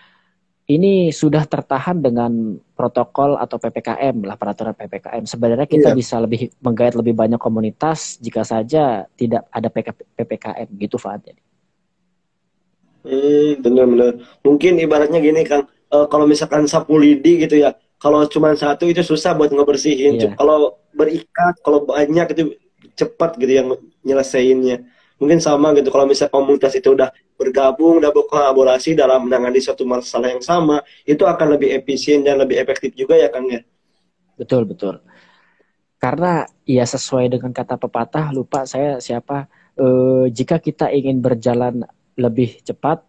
[0.66, 5.24] ini sudah tertahan dengan protokol atau PPKM lah peraturan PPKM.
[5.30, 5.98] Sebenarnya kita yeah.
[5.98, 9.70] bisa lebih menggait lebih banyak komunitas jika saja tidak ada
[10.18, 11.38] PPKM gitu Fahad.
[13.06, 14.26] Hmm, benar-benar.
[14.42, 19.02] Mungkin ibaratnya gini Kang, uh, kalau misalkan sapu lidi gitu ya, kalau cuma satu itu
[19.02, 20.22] susah buat ngebersihin.
[20.22, 20.38] Iya.
[20.38, 22.54] Kalau berikat, kalau banyak itu
[22.94, 23.74] cepat gitu yang
[24.06, 24.86] nyelesainnya.
[25.18, 30.30] Mungkin sama gitu kalau misalnya komunitas itu udah bergabung, udah berkolaborasi dalam menangani suatu masalah
[30.30, 33.66] yang sama, itu akan lebih efisien dan lebih efektif juga ya Kang ya.
[34.38, 35.02] Betul, betul.
[35.98, 39.50] Karena ya sesuai dengan kata pepatah, lupa saya siapa,
[39.82, 41.82] eh, jika kita ingin berjalan
[42.22, 43.02] lebih cepat,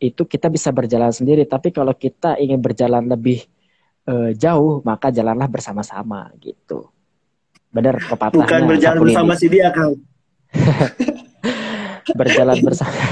[0.00, 1.44] itu kita bisa berjalan sendiri.
[1.44, 3.44] Tapi kalau kita ingin berjalan lebih
[4.08, 6.88] uh, jauh, maka jalanlah bersama-sama gitu.
[7.70, 8.40] Benar pepatahnya.
[8.40, 9.94] Bukan berjalan bersama si dia, Kang.
[12.20, 13.02] berjalan bersama.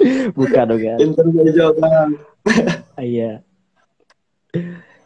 [0.38, 0.96] Bukan dong ya.
[2.96, 3.32] Iya.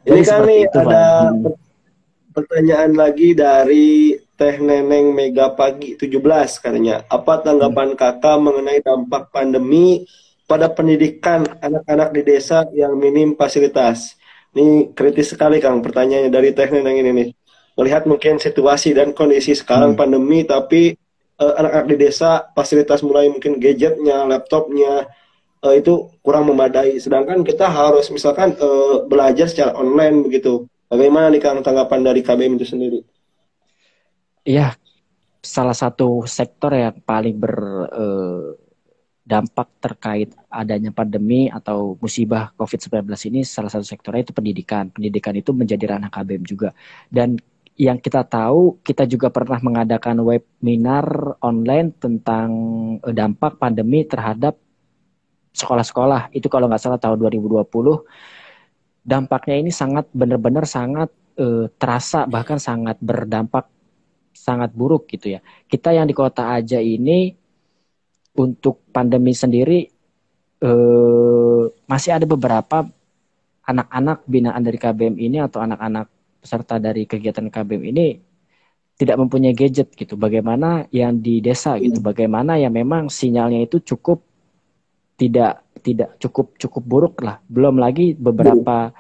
[0.05, 1.57] Ini nih itu, ada hmm.
[2.37, 7.03] pertanyaan lagi dari Teh Neneng Mega Pagi 17 katanya.
[7.09, 7.99] Apa tanggapan hmm.
[7.99, 10.05] kakak mengenai dampak pandemi
[10.45, 14.17] pada pendidikan anak-anak di desa yang minim fasilitas.
[14.55, 17.29] Ini kritis sekali Kang pertanyaannya dari teknik yang ini nih.
[17.75, 19.99] Melihat mungkin situasi dan kondisi sekarang hmm.
[19.99, 20.95] pandemi tapi
[21.35, 25.11] anak eh, anak-anak di desa fasilitas mulai mungkin gadgetnya, laptopnya
[25.65, 26.95] uh, itu kurang memadai.
[27.03, 30.69] Sedangkan kita harus misalkan uh, belajar secara online begitu.
[30.87, 33.01] Bagaimana nih Kang tanggapan dari KBM itu sendiri?
[34.45, 34.77] Iya,
[35.41, 37.57] salah satu sektor yang paling ber
[37.91, 38.55] uh,
[39.25, 44.93] dampak terkait adanya pandemi atau musibah COVID-19 ini salah satu sektornya itu pendidikan.
[44.93, 46.77] Pendidikan itu menjadi ranah KBM juga.
[47.09, 47.41] Dan
[47.75, 52.49] yang kita tahu, kita juga pernah mengadakan webinar online tentang
[53.01, 54.61] eh, dampak pandemi terhadap
[55.57, 56.29] sekolah-sekolah.
[56.37, 57.65] Itu kalau nggak salah tahun 2020.
[59.05, 61.09] Dampaknya ini sangat benar-benar sangat
[61.41, 63.73] eh, terasa bahkan sangat berdampak
[64.37, 65.41] sangat buruk gitu ya.
[65.65, 67.44] Kita yang di kota aja ini
[68.35, 69.87] untuk pandemi sendiri
[70.63, 72.87] eh, masih ada beberapa
[73.65, 76.07] anak-anak binaan dari KBM ini atau anak-anak
[76.45, 78.07] peserta dari kegiatan KBM ini
[78.95, 80.15] tidak mempunyai gadget gitu.
[80.15, 82.09] Bagaimana yang di desa gitu, hmm.
[82.11, 84.23] bagaimana yang memang sinyalnya itu cukup
[85.15, 87.41] tidak tidak cukup cukup buruk lah.
[87.49, 88.93] Belum lagi beberapa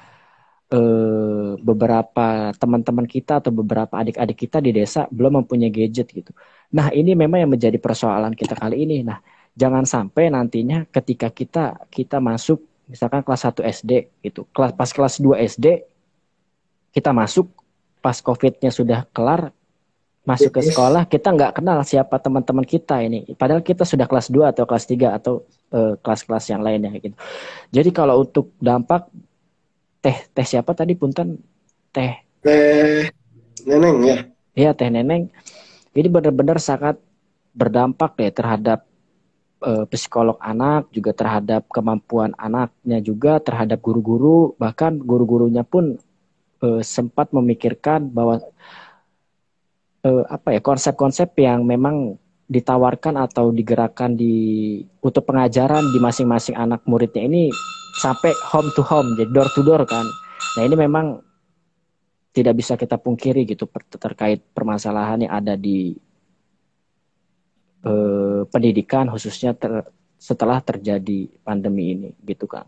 [0.72, 6.32] eh, beberapa teman-teman kita atau beberapa adik-adik kita di desa belum mempunyai gadget gitu.
[6.72, 9.04] Nah, ini memang yang menjadi persoalan kita kali ini.
[9.04, 9.20] Nah,
[9.54, 15.20] jangan sampai nantinya ketika kita kita masuk misalkan kelas 1 SD itu, kelas pas kelas
[15.20, 15.66] 2 SD
[16.94, 17.48] kita masuk
[18.04, 19.50] pas Covid-nya sudah kelar
[20.24, 24.56] masuk ke sekolah kita nggak kenal siapa teman-teman kita ini padahal kita sudah kelas 2
[24.56, 27.16] atau kelas 3 atau kelas kelas-kelas yang lainnya gitu.
[27.74, 29.10] Jadi kalau untuk dampak
[30.05, 31.40] teh teh siapa tadi punten
[31.88, 32.12] teh
[32.44, 33.09] teh
[33.64, 34.16] neneng ya.
[34.52, 35.32] Iya teh neneng.
[35.96, 37.00] Ini benar-benar sangat
[37.57, 38.84] berdampak deh terhadap
[39.64, 45.96] uh, psikolog anak juga terhadap kemampuan anaknya juga terhadap guru-guru bahkan guru-gurunya pun
[46.61, 48.44] uh, sempat memikirkan bahwa
[50.05, 54.34] uh, apa ya konsep-konsep yang memang ditawarkan atau digerakkan di
[55.00, 57.48] untuk pengajaran di masing-masing anak muridnya ini
[58.01, 60.07] sampai home to home jadi door to door kan.
[60.59, 61.22] Nah ini memang
[62.34, 65.95] tidak bisa kita pungkiri gitu terkait permasalahan yang ada di
[67.86, 69.86] eh, pendidikan khususnya ter,
[70.18, 72.66] setelah terjadi pandemi ini gitu kan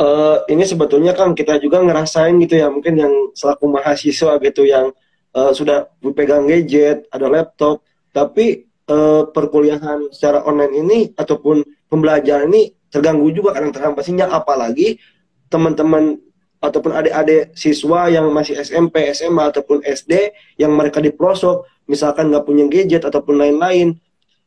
[0.00, 4.90] uh, ini sebetulnya kan kita juga ngerasain gitu ya mungkin yang selaku mahasiswa gitu yang
[5.36, 12.74] uh, sudah pegang gadget ada laptop tapi uh, perkuliahan secara online ini ataupun pembelajaran ini
[12.90, 14.98] terganggu juga kadang terhambat sinyal apalagi
[15.46, 16.18] teman-teman
[16.60, 22.44] ataupun adik-adik siswa yang masih SMP, SMA ataupun SD yang mereka di pelosok misalkan nggak
[22.44, 23.96] punya gadget ataupun lain-lain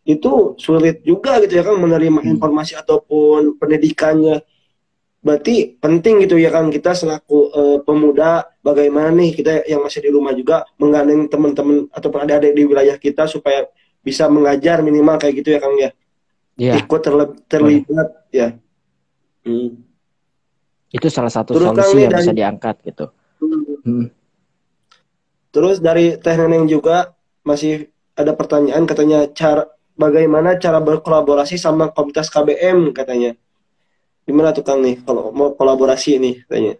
[0.03, 2.31] itu sulit juga gitu ya kan menerima hmm.
[2.37, 4.43] informasi ataupun pendidikannya
[5.23, 10.11] berarti penting gitu ya kan kita selaku uh, pemuda bagaimana nih kita yang masih di
[10.11, 13.63] rumah juga menggandeng teman-teman ataupun adik-adik di wilayah kita supaya
[14.03, 15.89] bisa mengajar minimal kayak gitu ya kang ya
[16.59, 16.75] yeah.
[16.77, 18.29] ikut terle- terlibat oh.
[18.29, 18.53] ya
[19.47, 19.79] hmm.
[20.93, 23.05] itu salah satu Terus solusi yang dari, bisa diangkat gitu
[23.39, 23.63] hmm.
[23.83, 24.07] Hmm.
[25.53, 27.13] Terus dari Teh Neneng juga
[27.45, 33.37] masih ada pertanyaan katanya cara bagaimana cara berkolaborasi sama komunitas KBM katanya.
[34.25, 36.73] Gimana tuh Kang nih kalau mau kolaborasi nih katanya?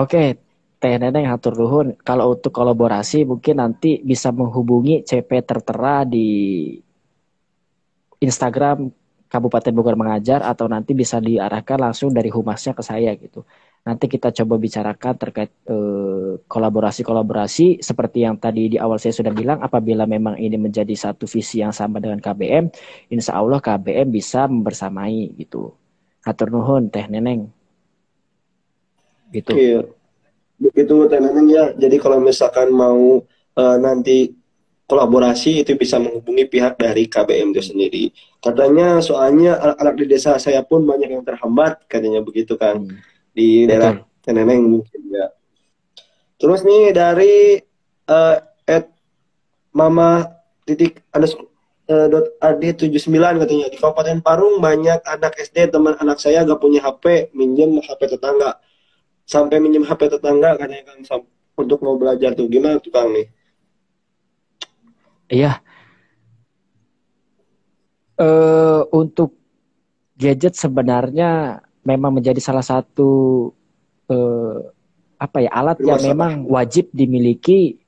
[0.00, 0.40] Oke,
[0.84, 1.96] Teh Neneng hatur nuhun.
[2.04, 6.28] Kalau untuk kolaborasi mungkin nanti bisa menghubungi CP tertera di
[8.20, 8.92] Instagram
[9.32, 13.48] Kabupaten Bogor Mengajar atau nanti bisa diarahkan langsung dari humasnya ke saya gitu.
[13.88, 19.64] Nanti kita coba bicarakan terkait eh, kolaborasi-kolaborasi seperti yang tadi di awal saya sudah bilang
[19.64, 22.68] apabila memang ini menjadi satu visi yang sama dengan KBM,
[23.08, 25.72] insya Allah KBM bisa membersamai gitu.
[26.28, 27.48] Atur nuhun Teh Neneng.
[29.34, 29.82] gitu iya
[30.58, 31.64] begitu tenannya ya.
[31.74, 33.22] Jadi kalau misalkan mau
[33.58, 34.34] uh, nanti
[34.84, 38.04] kolaborasi itu bisa menghubungi pihak dari KBM itu sendiri.
[38.38, 43.00] Katanya soalnya anak-anak di desa saya pun banyak yang terhambat katanya begitu kan hmm.
[43.32, 45.28] di daerah Teneneng mungkin ya.
[46.40, 47.60] Terus nih dari
[48.08, 48.88] uh, at
[49.76, 50.24] mama
[50.64, 51.28] titik ada
[51.92, 56.56] uh, dot ad 79 katanya di Kabupaten Parung banyak anak SD teman anak saya gak
[56.56, 58.56] punya HP minjem HP tetangga
[59.24, 61.00] sampai minjem HP tetangga katanya kan
[61.56, 63.26] untuk mau belajar tuh gimana tuh Kang nih?
[65.32, 65.52] Iya.
[68.14, 69.34] Uh, untuk
[70.14, 73.50] gadget sebenarnya memang menjadi salah satu
[74.06, 74.58] uh,
[75.18, 77.80] apa ya alat yang memang wajib dimiliki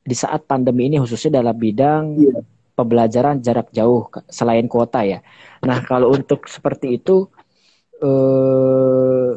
[0.00, 2.40] di saat pandemi ini khususnya dalam bidang iya.
[2.76, 5.20] pembelajaran jarak jauh selain kuota ya.
[5.64, 7.28] Nah kalau untuk seperti itu
[8.00, 9.30] eh,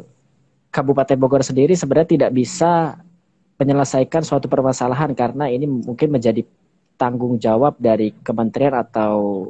[0.74, 2.98] Kabupaten Bogor sendiri sebenarnya tidak bisa
[3.62, 6.42] menyelesaikan suatu permasalahan karena ini mungkin menjadi
[6.98, 9.46] tanggung jawab dari kementerian atau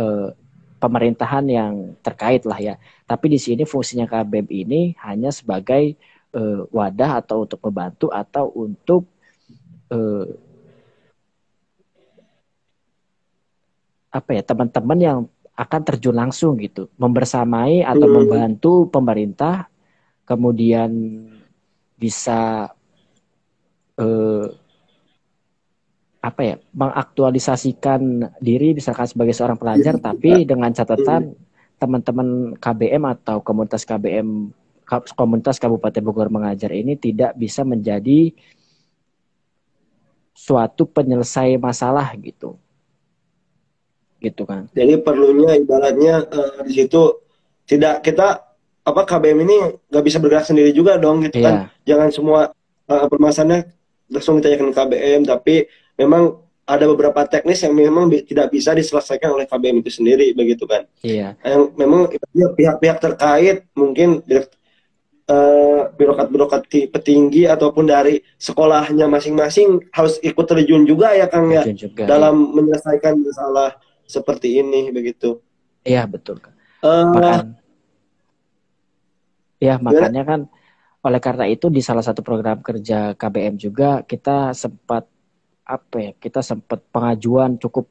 [0.00, 0.32] eh,
[0.80, 2.74] pemerintahan yang terkait lah ya.
[3.04, 6.00] Tapi di sini fungsinya KBM ini hanya sebagai
[6.32, 9.04] eh, wadah atau untuk membantu atau untuk
[9.92, 10.32] eh,
[14.08, 15.18] apa ya teman-teman yang
[15.52, 18.16] akan terjun langsung gitu, membersamai atau hmm.
[18.16, 19.68] membantu pemerintah
[20.28, 20.92] kemudian
[21.96, 22.68] bisa
[23.96, 24.46] eh,
[26.18, 30.02] apa ya mengaktualisasikan diri misalkan sebagai seorang pelajar iya.
[30.02, 31.32] tapi dengan catatan
[31.80, 34.52] teman-teman KBM atau komunitas KBM
[35.16, 38.34] komunitas Kabupaten Bogor mengajar ini tidak bisa menjadi
[40.34, 42.60] suatu penyelesai masalah gitu
[44.18, 47.22] gitu kan jadi perlunya ibaratnya uh, di situ
[47.62, 48.47] tidak kita
[48.88, 49.56] apa KBM ini
[49.92, 51.44] nggak bisa bergerak sendiri juga dong gitu kan.
[51.44, 51.50] iya.
[51.68, 52.40] kan jangan semua
[52.88, 53.68] uh, permasalahannya
[54.08, 55.68] langsung ditanyakan KBM tapi
[56.00, 60.84] memang ada beberapa teknis yang memang tidak bisa diselesaikan oleh KBM itu sendiri begitu kan
[61.00, 64.20] iya yang memang pihak-pihak terkait mungkin
[65.28, 72.04] uh, birokrat-birokrat petinggi ataupun dari sekolahnya masing-masing harus ikut terjun juga ya Kang ya juga,
[72.04, 72.52] dalam iya.
[72.60, 75.40] menyelesaikan masalah seperti ini begitu
[75.88, 76.40] iya betul
[76.84, 77.44] uh,
[79.58, 80.40] Ya, makanya kan
[81.06, 85.06] oleh karena itu di salah satu program kerja KBM juga kita sempat
[85.66, 86.12] apa ya?
[86.16, 87.86] Kita sempat pengajuan cukup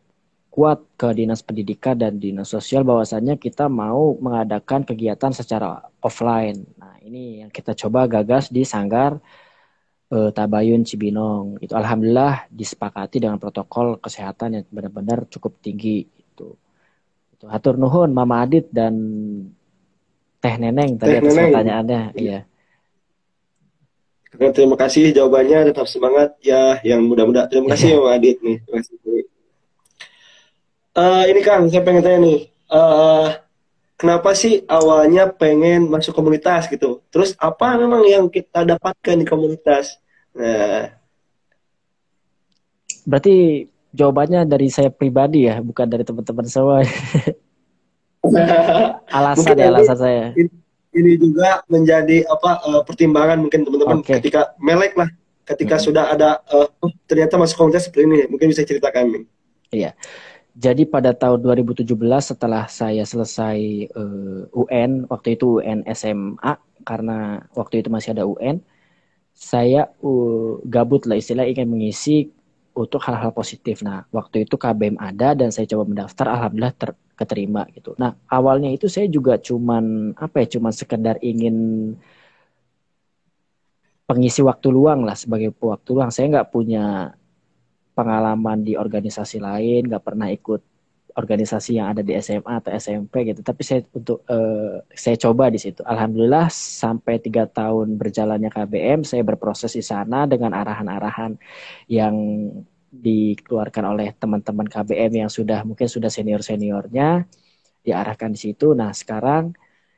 [0.58, 6.66] kuat ke Dinas Pendidikan dan Dinas Sosial bahwasannya kita mau mengadakan kegiatan secara offline.
[6.82, 9.22] Nah, ini yang kita coba gagas di Sanggar
[10.10, 11.62] eh, Tabayun Cibinong.
[11.62, 16.58] Itu alhamdulillah disepakati dengan protokol kesehatan yang benar-benar cukup tinggi itu.
[17.38, 18.98] Itu hatur nuhun Mama Adit dan
[20.38, 21.50] Teh Neneng tadi Teh atas Neneng.
[21.52, 22.04] pertanyaannya.
[22.14, 22.40] Iya.
[24.38, 27.50] Terima kasih jawabannya, tetap semangat ya yang muda-muda.
[27.50, 28.62] Terima kasih ya Adit nih.
[28.62, 28.96] Terima kasih.
[30.98, 32.40] Uh, ini Kang, saya pengen tanya nih.
[32.70, 33.30] Uh,
[33.98, 37.02] kenapa sih awalnya pengen masuk komunitas gitu?
[37.10, 39.98] Terus apa memang yang kita dapatkan di komunitas?
[40.38, 40.94] Nah.
[43.06, 46.82] Berarti jawabannya dari saya pribadi ya, bukan dari teman-teman semua.
[49.18, 50.26] alasan ya alasan saya.
[50.98, 54.18] Ini, juga menjadi apa uh, pertimbangan mungkin teman-teman okay.
[54.18, 55.06] ketika melek lah,
[55.46, 55.84] ketika hmm.
[55.86, 59.24] sudah ada uh, oh, ternyata masuk komunitas seperti ini, mungkin bisa ceritakan nih.
[59.70, 59.92] Iya.
[60.58, 61.86] Jadi pada tahun 2017
[62.18, 68.26] setelah saya selesai uh, eh, UN, waktu itu UN SMA karena waktu itu masih ada
[68.26, 68.58] UN,
[69.38, 72.34] saya uh, gabut lah istilah ingin mengisi
[72.74, 73.86] untuk hal-hal positif.
[73.86, 77.98] Nah, waktu itu KBM ada dan saya coba mendaftar, alhamdulillah ter keterima gitu.
[77.98, 81.56] Nah awalnya itu saya juga cuman apa ya, cuman sekedar ingin
[84.08, 86.14] pengisi waktu luang lah sebagai waktu luang.
[86.14, 87.12] Saya nggak punya
[87.98, 90.62] pengalaman di organisasi lain, nggak pernah ikut
[91.18, 93.42] organisasi yang ada di SMA atau SMP gitu.
[93.42, 95.82] Tapi saya untuk uh, saya coba di situ.
[95.82, 101.34] Alhamdulillah sampai tiga tahun berjalannya KBM, saya berproses di sana dengan arahan-arahan
[101.90, 102.16] yang
[102.92, 107.28] dikeluarkan oleh teman-teman KBM yang sudah mungkin sudah senior-seniornya
[107.84, 108.72] diarahkan di situ.
[108.72, 109.52] Nah, sekarang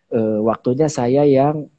[0.09, 1.69] e, waktunya saya yang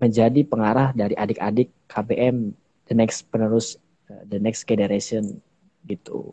[0.00, 2.56] menjadi pengarah dari adik-adik KBM
[2.88, 3.76] the next penerus
[4.08, 5.38] uh, the next generation
[5.84, 6.32] gitu.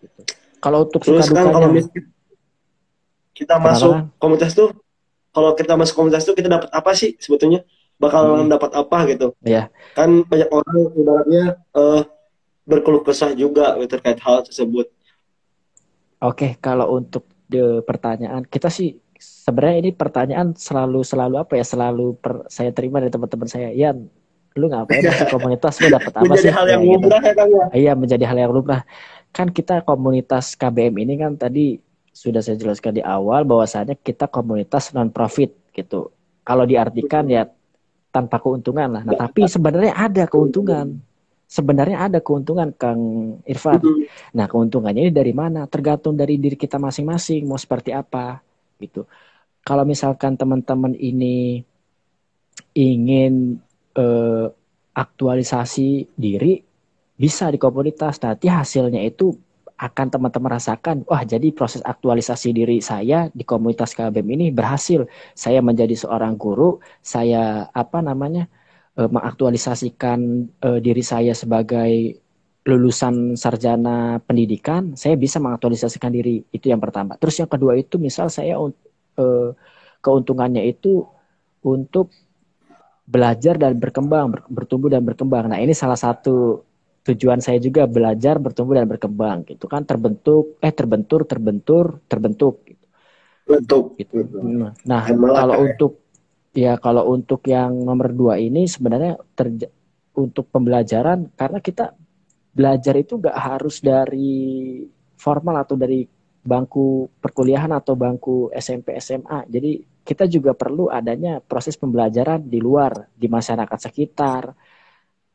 [0.00, 0.20] gitu.
[0.58, 1.68] Kalau untuk Terus kan kalau
[3.36, 4.72] kita masuk komunitas tuh
[5.32, 7.62] kalau kita masuk komunitas tuh kita dapat apa sih sebetulnya?
[8.00, 8.50] Bakal hmm.
[8.50, 9.36] dapat apa gitu?
[9.44, 9.68] Iya.
[9.94, 11.44] Kan banyak orang ibaratnya
[11.76, 12.02] uh,
[12.62, 14.86] berkeluh kesah juga terkait hal tersebut.
[16.22, 22.14] Oke, kalau untuk the pertanyaan kita sih sebenarnya ini pertanyaan selalu selalu apa ya selalu
[22.18, 23.74] per, saya terima dari teman-teman saya.
[23.74, 24.06] Yan
[24.54, 25.82] lu ngapain masuk komunitas?
[25.82, 26.52] Lu dapat apa menjadi sih?
[26.54, 26.92] hal yang gitu.
[26.94, 27.66] lumrah ya kang ya?
[27.74, 28.82] Iya menjadi hal yang lumrah.
[29.34, 31.80] Kan kita komunitas KBM ini kan tadi
[32.12, 36.14] sudah saya jelaskan di awal bahwasanya kita komunitas non profit gitu.
[36.46, 37.50] Kalau diartikan ya
[38.14, 39.02] tanpa keuntungan lah.
[39.02, 41.02] Nah tapi sebenarnya ada keuntungan
[41.52, 43.00] sebenarnya ada keuntungan Kang
[43.44, 44.08] Irfan Mhm.
[44.32, 45.68] Nah, keuntungannya ini dari mana?
[45.68, 48.40] Tergantung dari diri kita masing-masing mau seperti apa
[48.80, 49.04] gitu.
[49.60, 51.60] Kalau misalkan teman-teman ini
[52.72, 53.60] ingin
[53.92, 54.46] eh,
[54.96, 56.64] aktualisasi diri
[57.16, 58.16] bisa di komunitas.
[58.24, 59.36] Nanti hasilnya itu
[59.76, 61.02] akan teman-teman rasakan.
[61.10, 65.04] Wah, jadi proses aktualisasi diri saya di komunitas KBM ini berhasil.
[65.36, 68.46] Saya menjadi seorang guru, saya apa namanya?
[68.98, 70.18] Eh, mengaktualisasikan
[70.60, 72.18] eh, diri saya sebagai
[72.62, 76.46] lulusan sarjana pendidikan, saya bisa mengaktualisasikan diri.
[76.54, 77.18] Itu yang pertama.
[77.18, 78.54] Terus yang kedua itu misal saya
[79.18, 79.50] eh,
[79.98, 81.02] keuntungannya itu
[81.62, 82.10] untuk
[83.02, 85.50] belajar dan berkembang, ber- bertumbuh dan berkembang.
[85.50, 86.62] Nah, ini salah satu
[87.02, 92.86] tujuan saya juga belajar, bertumbuh dan berkembang gitu kan terbentuk eh terbentur, terbentur, terbentuk gitu.
[93.42, 94.22] bentuk gitu.
[94.86, 95.92] Nah, Malah kalau kayak- untuk
[96.52, 99.72] ya kalau untuk yang nomor dua ini sebenarnya terja-
[100.12, 101.96] untuk pembelajaran karena kita
[102.52, 104.32] belajar itu nggak harus dari
[105.16, 106.04] formal atau dari
[106.42, 109.46] bangku perkuliahan atau bangku SMP SMA.
[109.48, 114.44] Jadi kita juga perlu adanya proses pembelajaran di luar di masyarakat sekitar.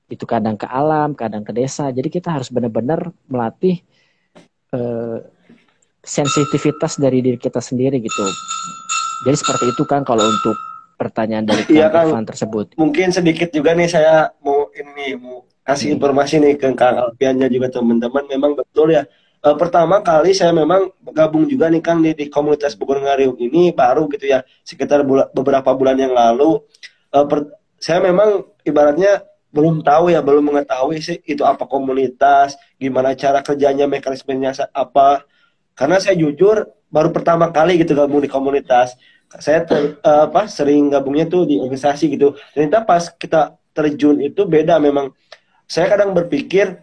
[0.07, 1.91] Itu kadang ke alam, kadang ke desa.
[1.91, 3.83] Jadi kita harus benar-benar melatih
[4.73, 5.17] eh,
[6.03, 8.23] sensitivitas dari diri kita sendiri gitu.
[9.25, 10.55] Jadi seperti itu kan kalau untuk
[10.97, 12.07] pertanyaan dari Iya, Kang Kang.
[12.09, 12.65] Irfan tersebut.
[12.75, 15.95] mungkin sedikit juga nih saya mau ini mau kasih Hmm.
[15.95, 19.05] informasi nih ke Kang Alfiannya juga teman-teman memang betul ya
[19.37, 23.69] Eh, pertama kali saya memang gabung juga nih Kang di, di komunitas Bogor Ngariung ini
[23.69, 26.57] baru gitu ya sekitar bula- beberapa bulan yang lalu
[27.07, 33.13] Eh, per- saya memang ibaratnya belum tahu ya belum mengetahui sih itu apa komunitas gimana
[33.13, 35.21] cara kerjanya mekanismenya apa
[35.71, 38.97] karena saya jujur baru pertama kali gitu gabung di komunitas
[39.35, 42.35] saya ter- eh, apa sering gabungnya tuh di organisasi gitu.
[42.55, 45.11] Ternyata pas kita terjun itu beda memang.
[45.67, 46.79] Saya kadang berpikir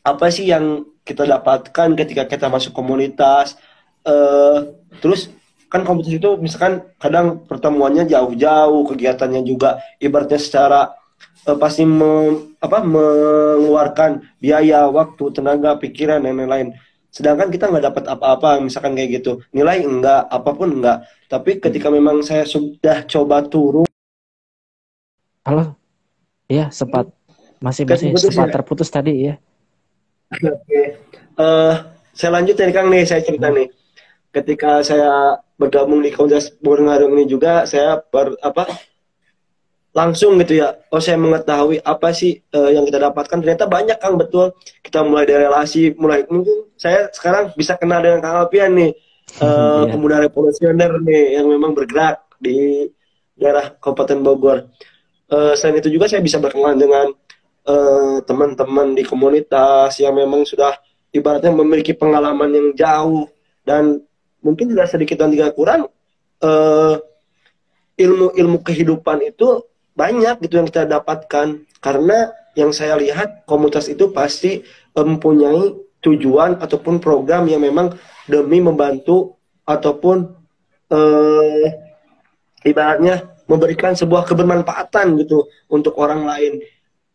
[0.00, 3.60] apa sih yang kita dapatkan ketika kita masuk komunitas?
[4.04, 4.58] Eh
[5.00, 5.28] terus
[5.68, 10.80] kan komunitas itu misalkan kadang pertemuannya jauh-jauh kegiatannya juga ibaratnya secara
[11.44, 16.68] eh, pasti mem- apa mengeluarkan biaya waktu tenaga pikiran dan lain-lain
[17.14, 21.86] sedangkan kita nggak dapat apa-apa misalkan kayak gitu nilai enggak apa pun enggak tapi ketika
[21.94, 23.86] memang saya sudah coba turun
[25.44, 25.76] Halo?
[26.48, 27.12] Iya, sempat
[27.60, 28.54] masih masih sempat ya?
[28.56, 29.34] terputus tadi ya.
[30.32, 30.96] Oke.
[31.36, 31.74] Eh,
[32.16, 33.68] saya lanjut ya Kang nih, saya cerita nih.
[34.32, 38.72] Ketika saya bergabung di komunitas Ngarung ini juga, saya ber, apa
[39.94, 40.74] langsung gitu ya.
[40.90, 43.38] Oh saya mengetahui apa sih eh, yang kita dapatkan.
[43.40, 44.52] Ternyata banyak Kang betul.
[44.82, 48.90] Kita mulai dari relasi, mulai mungkin saya sekarang bisa kenal dengan Kang Alpian nih,
[49.44, 49.94] eh, Iya.
[49.94, 52.90] pemuda revolusioner nih yang memang bergerak di
[53.38, 54.58] daerah Kabupaten Bogor.
[55.30, 57.06] Eh, selain itu juga saya bisa berkenalan dengan
[57.64, 60.74] eh, teman-teman di komunitas yang memang sudah
[61.14, 63.30] ibaratnya memiliki pengalaman yang jauh
[63.64, 64.02] dan
[64.44, 65.88] mungkin tidak sedikit dan tidak kurang
[66.42, 66.94] eh,
[67.94, 69.62] ilmu-ilmu kehidupan itu
[69.94, 71.64] banyak gitu yang kita dapatkan.
[71.80, 74.62] Karena yang saya lihat komunitas itu pasti
[74.94, 75.74] mempunyai
[76.04, 77.96] tujuan ataupun program yang memang
[78.28, 79.34] demi membantu
[79.64, 80.36] ataupun
[80.92, 81.66] eh,
[82.68, 86.60] ibaratnya memberikan sebuah kebermanfaatan gitu untuk orang lain.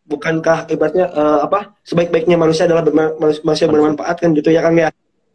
[0.09, 3.15] Bukankah ibaratnya eh, apa sebaik-baiknya manusia adalah berma-
[3.45, 4.89] manusia bermanfaat kan gitu ya Kang ya?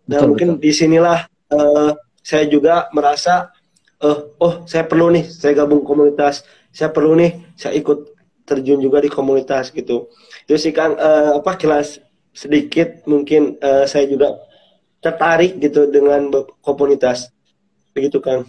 [0.05, 0.63] Dan Betul, mungkin betul.
[0.63, 1.19] di sinilah
[1.55, 1.91] eh,
[2.21, 3.55] saya juga merasa
[4.03, 6.43] eh, oh saya perlu nih saya gabung komunitas
[6.75, 8.13] saya perlu nih saya ikut
[8.45, 10.11] terjun juga di komunitas gitu
[10.45, 12.03] itu sih Kang eh, apa kelas
[12.35, 14.35] sedikit mungkin eh, saya juga
[14.99, 16.29] tertarik gitu dengan
[16.61, 17.31] komunitas
[17.95, 18.45] begitu Kang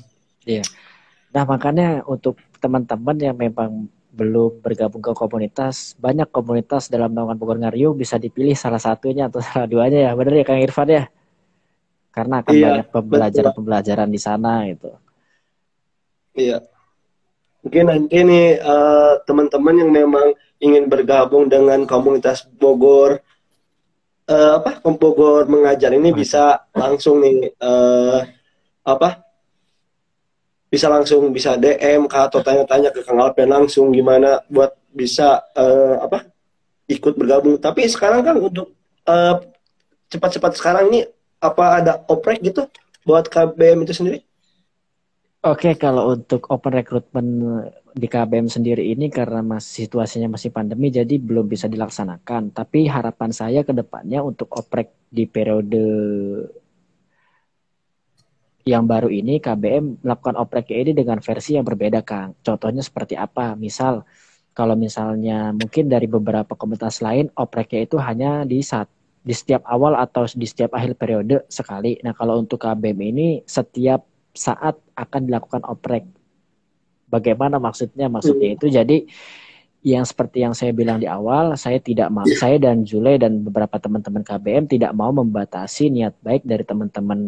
[1.35, 7.59] Nah, makanya untuk teman-teman yang memang belum bergabung ke komunitas, banyak komunitas dalam naungan Bogor
[7.59, 10.11] Ngariung bisa dipilih salah satunya atau salah duanya ya.
[10.15, 11.03] Benar ya Kang Irfan ya?
[12.15, 14.95] Karena akan Iya, banyak pembelajaran-pembelajaran di sana gitu.
[16.39, 16.63] Iya.
[17.65, 23.17] Mungkin nanti nih eh, teman-teman yang memang ingin bergabung dengan komunitas Bogor
[24.29, 28.19] eh, apa Bogor mengajar ini bisa langsung nih eh,
[28.85, 29.25] apa
[30.69, 35.95] bisa langsung bisa DM kah atau tanya-tanya ke Kang Alpen langsung gimana buat bisa eh,
[36.05, 36.29] apa
[36.85, 37.57] ikut bergabung.
[37.57, 38.77] Tapi sekarang kan untuk
[39.09, 39.35] eh,
[40.13, 41.01] cepat-cepat sekarang ini
[41.41, 42.69] apa ada oprek gitu
[43.05, 44.19] buat KBM itu sendiri?
[45.45, 47.29] Oke, kalau untuk open recruitment
[47.93, 52.49] di KBM sendiri ini karena masih situasinya masih pandemi jadi belum bisa dilaksanakan.
[52.49, 55.85] Tapi harapan saya ke depannya untuk oprek di periode
[58.65, 62.33] yang baru ini KBM melakukan oprek ini dengan versi yang berbeda, Kang.
[62.41, 63.53] Contohnya seperti apa?
[63.53, 64.01] Misal
[64.57, 68.89] kalau misalnya mungkin dari beberapa komunitas lain opreknya itu hanya di saat
[69.21, 72.01] di setiap awal atau di setiap akhir periode sekali.
[72.01, 76.05] Nah, kalau untuk KBM ini setiap saat akan dilakukan oprek.
[77.09, 78.11] Bagaimana maksudnya?
[78.11, 79.07] Maksudnya itu jadi
[79.85, 83.77] yang seperti yang saya bilang di awal, saya tidak mau, saya dan Jule dan beberapa
[83.77, 87.19] teman-teman KBM tidak mau membatasi niat baik dari teman-teman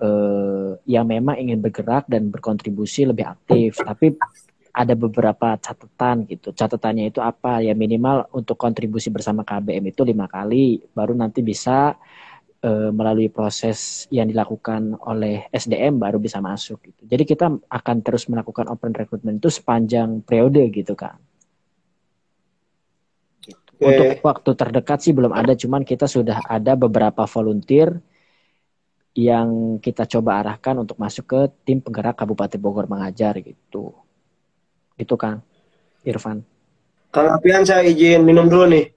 [0.00, 3.76] eh, yang memang ingin bergerak dan berkontribusi lebih aktif.
[3.76, 4.16] Tapi
[4.76, 6.52] ada beberapa catatan gitu.
[6.52, 7.60] Catatannya itu apa?
[7.60, 11.96] Ya minimal untuk kontribusi bersama KBM itu lima kali, baru nanti bisa
[12.60, 17.02] e, melalui proses yang dilakukan oleh SDM baru bisa masuk gitu.
[17.06, 21.16] Jadi kita akan terus melakukan open recruitment itu sepanjang periode gitu kan.
[23.76, 23.84] Okay.
[23.92, 28.00] Untuk waktu terdekat sih belum ada, cuman kita sudah ada beberapa volunteer
[29.16, 33.92] yang kita coba arahkan untuk masuk ke tim penggerak Kabupaten Bogor mengajar gitu.
[34.96, 35.44] Gitu kan,
[36.08, 36.40] Irfan.
[37.12, 38.92] Kang Apian saya izin minum dulu nih.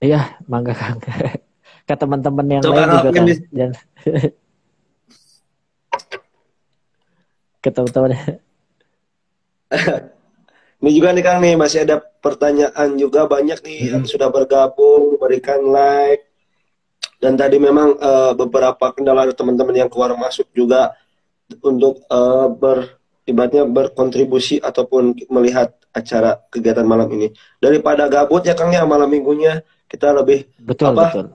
[0.00, 1.00] Iya, mangga Kang.
[1.84, 3.24] ke teman-teman yang Coba lain juga kan.
[3.52, 3.70] Dan
[7.64, 8.10] ke teman-teman.
[10.84, 13.92] Ini juga nih Kang nih masih ada pertanyaan juga banyak nih hmm.
[13.96, 16.28] yang sudah bergabung, berikan like.
[17.16, 20.92] Dan tadi memang uh, beberapa kendala teman-teman yang keluar masuk juga
[21.64, 27.32] untuk uh, ber ibaratnya berkontribusi ataupun melihat acara kegiatan malam ini.
[27.56, 31.26] Daripada gabut ya Kang ya malam minggunya kita lebih betul apa, betul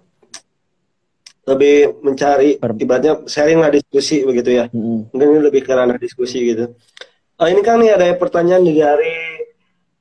[1.49, 4.65] lebih mencari ibaratnya sharing lah diskusi begitu ya.
[4.69, 5.09] Hmm.
[5.09, 6.77] Mungkin ini lebih ke ranah diskusi gitu.
[7.41, 9.17] Oh, ini kan nih ada pertanyaan dari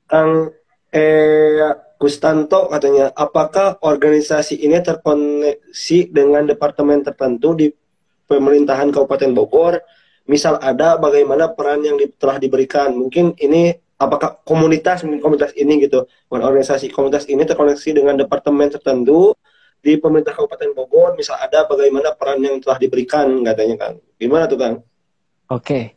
[0.05, 0.53] Kang
[0.93, 7.67] eh Gustanto katanya, apakah organisasi ini terkoneksi dengan departemen tertentu di
[8.23, 9.83] pemerintahan Kabupaten Bogor?
[10.23, 12.95] Misal ada bagaimana peran yang di, telah diberikan?
[12.95, 19.35] Mungkin ini apakah komunitas komunitas ini gitu, organisasi komunitas ini terkoneksi dengan departemen tertentu
[19.79, 24.59] di pemerintah Kabupaten Bogor misal ada bagaimana peran yang telah diberikan katanya kan gimana tuh
[24.59, 24.73] kan
[25.49, 25.95] oke.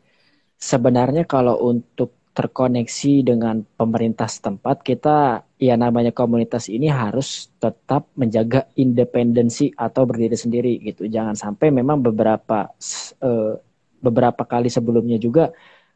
[0.62, 8.70] Sebenarnya kalau untuk terkoneksi dengan pemerintah setempat kita ya namanya komunitas ini harus tetap menjaga
[8.72, 11.05] independensi atau berdiri sendiri gitu.
[11.11, 12.72] Jangan sampai memang beberapa
[13.20, 13.53] uh,
[14.01, 15.53] beberapa kali sebelumnya juga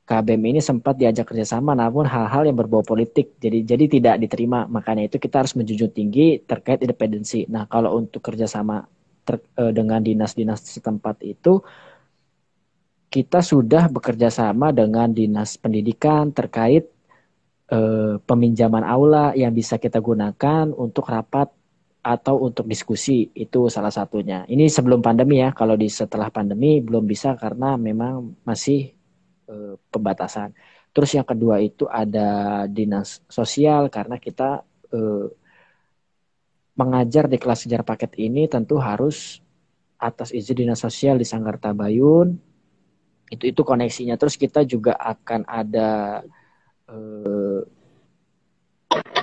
[0.07, 3.35] KBM ini sempat diajak kerjasama namun hal-hal yang berbau politik.
[3.43, 4.71] Jadi jadi tidak diterima.
[4.71, 7.43] Makanya itu kita harus menjunjung tinggi terkait independensi.
[7.51, 8.87] Nah kalau untuk kerjasama
[9.27, 11.59] ter, eh, dengan dinas-dinas setempat itu
[13.11, 16.87] kita sudah bekerja sama dengan dinas pendidikan terkait
[17.75, 21.51] eh, peminjaman aula yang bisa kita gunakan untuk rapat
[22.07, 23.27] atau untuk diskusi.
[23.35, 24.47] Itu salah satunya.
[24.47, 25.51] Ini sebelum pandemi ya.
[25.51, 28.96] Kalau di setelah pandemi belum bisa karena memang masih
[29.49, 30.53] uh, pembatasan.
[30.93, 35.27] Terus yang kedua itu ada dinas sosial karena kita uh,
[36.77, 39.41] mengajar di kelas sejarah paket ini tentu harus
[39.97, 42.37] atas izin dinas sosial di Sanggar Tabayun.
[43.27, 44.15] Itu itu koneksinya.
[44.21, 46.23] Terus kita juga akan ada
[46.89, 47.61] uh,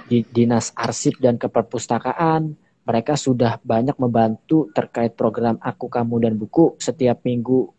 [0.09, 2.53] di dinas arsip dan keperpustakaan
[2.83, 7.71] mereka sudah banyak membantu terkait program Aku Kamu dan Buku setiap minggu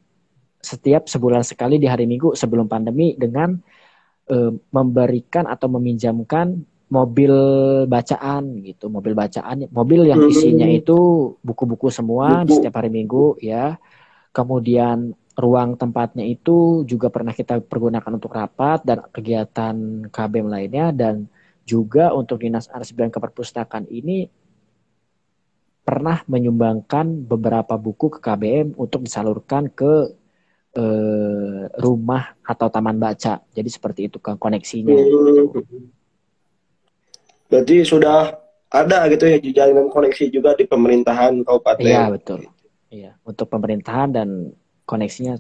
[0.65, 3.53] setiap sebulan sekali di hari Minggu sebelum pandemi dengan
[4.33, 7.35] uh, memberikan atau meminjamkan mobil
[7.85, 10.33] bacaan gitu, mobil bacaan, mobil yang hmm.
[10.33, 12.47] isinya itu buku-buku semua Buku.
[12.49, 13.77] di setiap hari Minggu ya.
[14.35, 21.27] Kemudian ruang tempatnya itu juga pernah kita pergunakan untuk rapat dan kegiatan KBM lainnya dan
[21.67, 24.31] juga untuk dinas arsip dan keperpustakaan ini
[25.85, 30.17] pernah menyumbangkan beberapa buku ke KBM untuk disalurkan ke
[30.75, 33.41] eh, rumah atau taman baca.
[33.55, 34.95] Jadi seperti itu kan koneksinya.
[34.95, 35.91] Hmm.
[37.49, 38.35] Berarti sudah
[38.75, 41.87] ada gitu ya jalinan koneksi juga di pemerintahan kabupaten.
[41.87, 42.41] Iya betul.
[42.91, 44.29] Iya untuk pemerintahan dan
[44.85, 45.39] koneksinya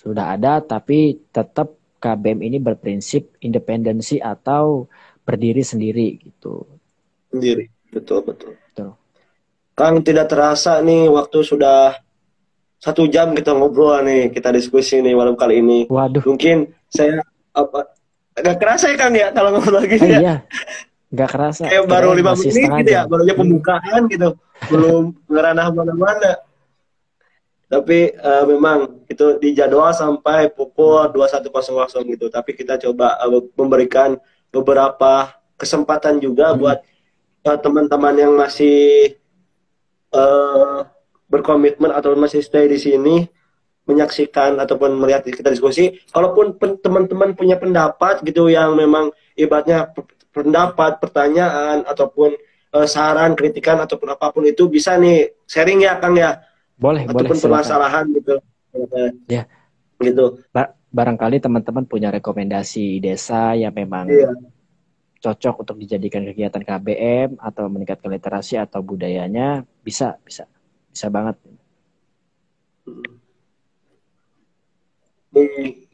[0.00, 4.88] sudah ada, tapi tetap KBM ini berprinsip independensi atau
[5.28, 6.64] berdiri sendiri gitu.
[7.28, 8.56] Sendiri, betul betul.
[8.56, 8.90] betul.
[9.76, 12.00] Kang tidak terasa nih waktu sudah
[12.80, 15.84] satu jam kita ngobrol nih, kita diskusi nih malam kali ini.
[15.92, 16.24] Waduh.
[16.24, 17.20] Mungkin saya
[17.52, 17.92] apa
[18.40, 20.18] nggak kerasa ya kan ya kalau ngobrol lagi ya.
[20.18, 20.34] Iya.
[21.12, 21.62] Nggak kerasa.
[21.68, 24.28] Kayak baru lima menit gitu ya, baru aja pembukaan gitu,
[24.72, 26.32] belum ngeranah mana-mana.
[27.70, 34.18] tapi uh, memang itu dijadwal sampai pukul 21.00 gitu tapi kita coba uh, memberikan
[34.50, 36.58] beberapa kesempatan juga hmm.
[36.58, 36.78] buat
[37.46, 39.14] uh, teman-teman yang masih
[40.10, 40.82] uh,
[41.30, 43.16] berkomitmen atau masih stay di sini
[43.86, 49.90] menyaksikan ataupun melihat kita diskusi kalaupun teman-teman punya pendapat gitu yang memang ibaratnya
[50.30, 52.34] pendapat pertanyaan ataupun
[52.76, 56.38] uh, saran kritikan ataupun apa pun itu bisa nih sharing ya Kang ya
[56.80, 57.44] boleh, Ataupun boleh.
[57.44, 58.40] permasalahan gitu.
[59.28, 59.44] Ya.
[60.00, 60.40] Gitu.
[60.48, 64.32] Ba barangkali teman-teman punya rekomendasi desa yang memang iya.
[65.20, 70.48] cocok untuk dijadikan kegiatan KBM atau meningkatkan literasi atau budayanya, bisa, bisa.
[70.90, 71.38] Bisa banget.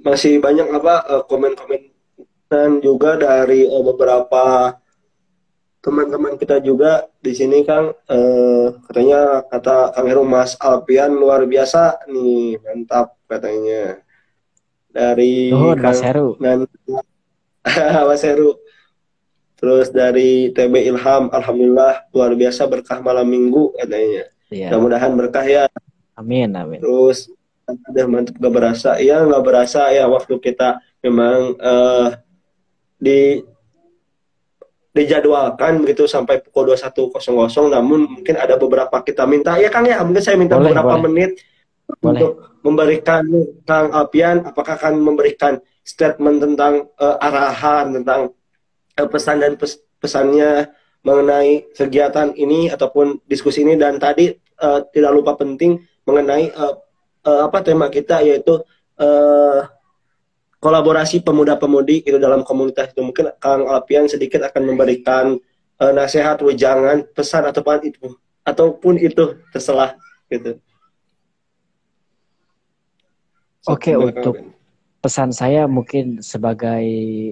[0.00, 1.82] Masih banyak apa eh, komen-komen
[2.48, 4.72] dan juga dari eh, beberapa
[5.84, 7.92] teman-teman kita juga di sini Kang.
[8.08, 14.00] Eh, katanya kata Kang Heru Mas Alpian luar biasa nih mantap katanya.
[14.96, 16.40] Dari Nuhun, Mas Heru.
[16.40, 16.64] Dan
[18.08, 18.56] Mas Heru.
[19.60, 24.70] Terus dari TB Ilham Alhamdulillah luar biasa berkah malam minggu katanya ya.
[24.70, 25.64] mudah-mudahan berkah ya
[26.18, 27.30] amin amin terus
[27.66, 32.14] ada mantap gak berasa ya nggak berasa ya waktu kita memang uh,
[32.96, 33.42] di
[34.96, 37.20] dijadwalkan begitu sampai pukul 21.00
[37.68, 41.04] namun mungkin ada beberapa kita minta ya Kang ya mungkin saya minta boleh, beberapa boleh.
[41.04, 41.30] menit
[42.00, 42.16] boleh.
[42.16, 42.32] untuk
[42.64, 43.24] memberikan
[43.68, 48.32] Kang Alpian apakah akan memberikan statement tentang uh, arahan tentang
[48.96, 50.72] uh, pesan dan pes pesannya
[51.06, 53.78] mengenai kegiatan ini ataupun diskusi ini.
[53.78, 56.74] Dan tadi uh, tidak lupa penting mengenai uh,
[57.22, 58.58] uh, apa tema kita yaitu
[58.98, 59.60] uh,
[60.58, 62.90] kolaborasi pemuda-pemudi itu dalam komunitas.
[62.90, 65.38] Itu mungkin Kang Alpian sedikit akan memberikan
[65.78, 69.94] uh, nasihat wejangan pesan ataupun itu ataupun itu terselah
[70.26, 70.58] gitu.
[73.66, 74.55] Oke okay, untuk
[75.06, 76.82] pesan saya mungkin sebagai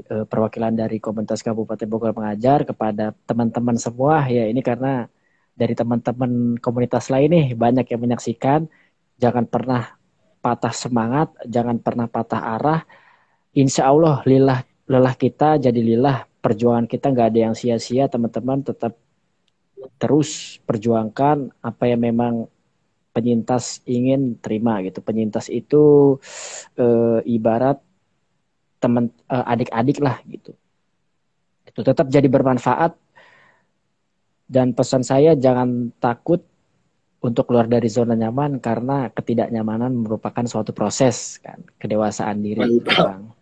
[0.06, 5.10] uh, perwakilan dari komunitas Kabupaten Bogor mengajar kepada teman-teman semua ya ini karena
[5.58, 8.70] dari teman-teman komunitas lain nih banyak yang menyaksikan
[9.18, 9.98] jangan pernah
[10.38, 12.86] patah semangat jangan pernah patah arah.
[13.58, 18.94] Insya Allah lillah lelah kita jadi lillah perjuangan kita nggak ada yang sia-sia teman-teman tetap
[19.98, 22.46] terus perjuangkan apa yang memang
[23.14, 24.98] penyintas ingin terima gitu.
[24.98, 26.18] Penyintas itu
[26.74, 26.86] e,
[27.30, 27.78] ibarat
[28.82, 30.52] teman e, adik-adik lah gitu.
[31.70, 32.98] Itu tetap jadi bermanfaat.
[34.44, 36.44] Dan pesan saya jangan takut
[37.24, 43.33] untuk keluar dari zona nyaman karena ketidaknyamanan merupakan suatu proses kan kedewasaan diri Mantap.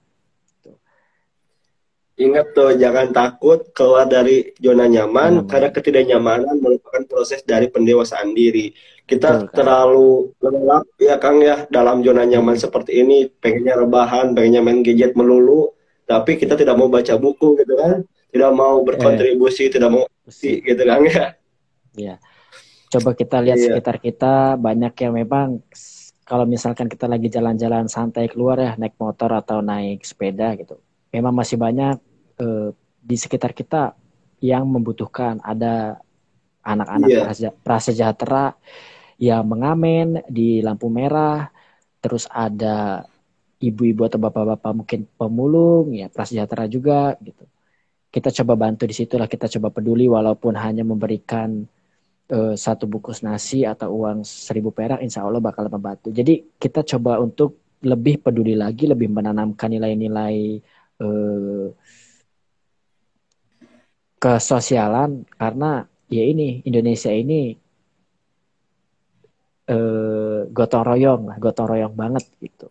[2.22, 5.48] Ingat tuh, jangan takut keluar dari zona nyaman hmm.
[5.50, 8.70] karena ketidaknyamanan merupakan proses dari pendewasaan diri.
[9.02, 12.62] Kita Betul, terlalu lelap ya Kang ya dalam zona nyaman hmm.
[12.62, 15.74] seperti ini, pengennya rebahan, pengennya main gadget melulu,
[16.06, 19.72] tapi kita tidak mau baca buku gitu kan, tidak mau berkontribusi, eh.
[19.74, 21.26] tidak mau sih gitu kan ya.
[21.98, 22.14] Iya.
[22.92, 23.66] Coba kita lihat iya.
[23.72, 25.64] sekitar kita banyak yang memang
[26.22, 30.78] kalau misalkan kita lagi jalan-jalan santai keluar ya naik motor atau naik sepeda gitu
[31.12, 32.00] memang masih banyak
[32.43, 33.95] uh, di sekitar kita
[34.43, 35.38] yang membutuhkan.
[35.38, 36.03] Ada
[36.66, 37.55] anak-anak yeah.
[37.62, 38.59] prasejahtera
[39.22, 41.47] yang mengamen di lampu merah.
[42.03, 43.07] Terus ada
[43.62, 47.47] ibu-ibu atau bapak-bapak mungkin pemulung ya prasejahtera juga gitu.
[48.12, 51.64] Kita coba bantu di situlah kita coba peduli walaupun hanya memberikan
[52.34, 56.11] uh, satu bungkus nasi atau uang seribu perak insya Allah bakal membantu.
[56.11, 60.62] Jadi kita coba untuk lebih peduli lagi lebih menanamkan nilai-nilai
[61.03, 61.66] eh,
[64.22, 67.58] kesosialan karena ya ini Indonesia ini
[69.66, 72.70] eh, gotong royong lah, gotong royong banget gitu.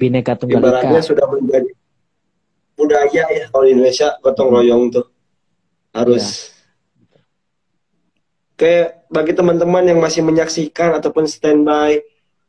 [0.00, 1.04] Bineka tunggal ika.
[1.04, 1.68] sudah menjadi
[2.80, 4.56] budaya ya kalau di Indonesia gotong hmm.
[4.56, 5.06] royong tuh
[5.92, 6.24] harus.
[6.24, 7.20] Ya.
[8.56, 12.00] Kayak bagi teman-teman yang masih menyaksikan ataupun standby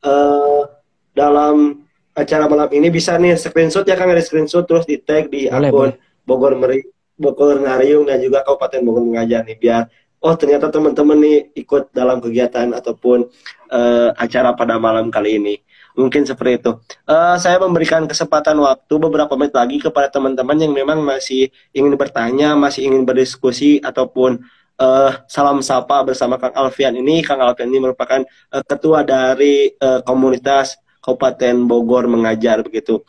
[0.08, 0.72] uh,
[1.12, 1.84] dalam
[2.16, 5.72] acara malam ini bisa nih screenshot ya kan ada screenshot terus di tag di boleh,
[5.72, 5.96] akun boleh.
[6.28, 6.84] Bogor Meri
[7.22, 9.86] Bogor Ngariung dan juga Kabupaten Bogor Mengajar nih biar
[10.22, 13.30] oh ternyata teman-teman nih ikut dalam kegiatan ataupun
[13.70, 15.56] uh, acara pada malam kali ini
[15.94, 16.72] mungkin seperti itu
[17.06, 22.58] uh, saya memberikan kesempatan waktu beberapa menit lagi kepada teman-teman yang memang masih ingin bertanya
[22.58, 24.42] masih ingin berdiskusi ataupun
[24.82, 30.02] uh, salam sapa bersama Kang Alfian ini Kang Alfian ini merupakan uh, ketua dari uh,
[30.02, 33.02] komunitas Kabupaten Bogor mengajar begitu.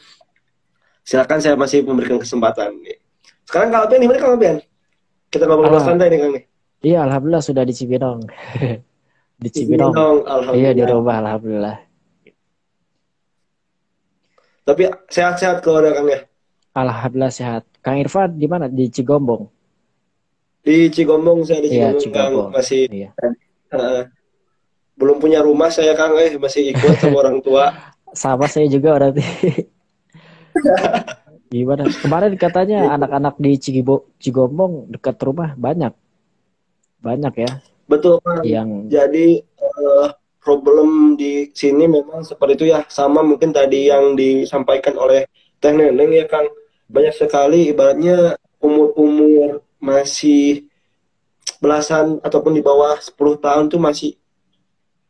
[1.05, 2.73] Silakan saya masih memberikan kesempatan.
[3.53, 4.57] Sekarang kalau Alpian di mana Kang Alpian?
[5.29, 6.43] Kita ngobrol ah, santai nih Kang nih.
[6.81, 8.25] Iya, alhamdulillah sudah di Cibinong.
[9.45, 9.93] di Cibinong.
[9.93, 10.73] Cibinong, Iya alhamdulillah.
[10.73, 11.77] di rumah alhamdulillah.
[14.65, 16.25] Tapi sehat-sehat keluarga Kang ya.
[16.73, 17.69] Alhamdulillah sehat.
[17.85, 18.73] Kang Irfan di mana?
[18.73, 19.45] Di Cigombong.
[20.65, 22.49] Di Cigombong saya di Iya, Cigombong Kang Cigombong.
[22.57, 23.11] masih Iya.
[23.69, 24.03] eh,
[24.97, 27.69] belum punya rumah saya Kang eh masih ikut sama orang tua.
[28.17, 29.25] Sama saya juga berarti.
[31.53, 31.85] Gimana?
[31.85, 35.93] Kemarin katanya anak-anak di Cigibo, Cigombong dekat rumah banyak.
[37.03, 37.53] Banyak ya
[37.85, 38.41] Betul Kang.
[38.47, 40.09] yang Jadi eh,
[40.41, 45.29] problem di sini memang seperti itu ya sama mungkin tadi yang disampaikan oleh
[45.61, 46.49] Teh Neneng ya Kang.
[46.89, 50.73] Banyak sekali ibaratnya umur-umur masih
[51.59, 54.17] belasan ataupun di bawah 10 tahun tuh masih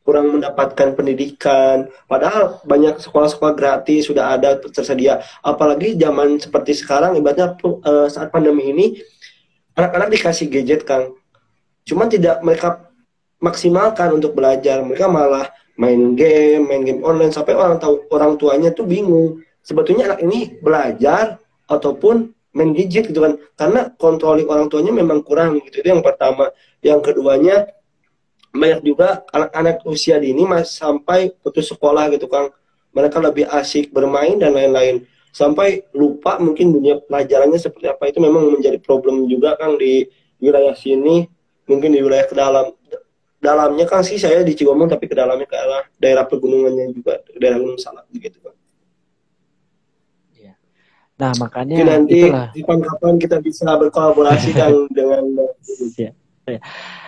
[0.02, 1.86] kurang mendapatkan pendidikan.
[2.10, 5.22] Padahal banyak sekolah-sekolah gratis sudah ada tersedia.
[5.42, 8.86] Apalagi zaman seperti sekarang, ibaratnya eh, saat pandemi ini,
[9.78, 11.14] anak-anak dikasih gadget, Kang.
[11.86, 12.92] Cuman tidak mereka
[13.42, 14.82] maksimalkan untuk belajar.
[14.82, 19.42] Mereka malah main game, main game online sampai orang tahu orang tuanya tuh bingung.
[19.62, 23.38] Sebetulnya anak ini belajar ataupun main gadget gitu kan.
[23.58, 25.82] Karena kontroling orang tuanya memang kurang gitu.
[25.82, 26.50] Itu yang pertama.
[26.82, 27.70] Yang keduanya
[28.52, 32.52] banyak juga anak-anak usia dini mas sampai putus sekolah gitu Kang.
[32.92, 35.08] Mereka lebih asik bermain dan lain-lain.
[35.32, 40.04] Sampai lupa mungkin dunia pelajarannya seperti apa itu memang menjadi problem juga Kang di
[40.36, 41.24] wilayah sini.
[41.64, 42.68] Mungkin di wilayah ke dalam
[43.40, 47.58] dalamnya kan sih saya di Cigombong tapi ke dalamnya ke arah daerah pegunungannya juga daerah
[47.58, 48.56] Gunung Salak gitu Kang.
[51.22, 55.22] Nah, makanya Mungkin nanti itulah kapan-kapan kita bisa berkolaborasi Kang dengan
[55.94, 56.10] ya,
[56.50, 56.60] ya.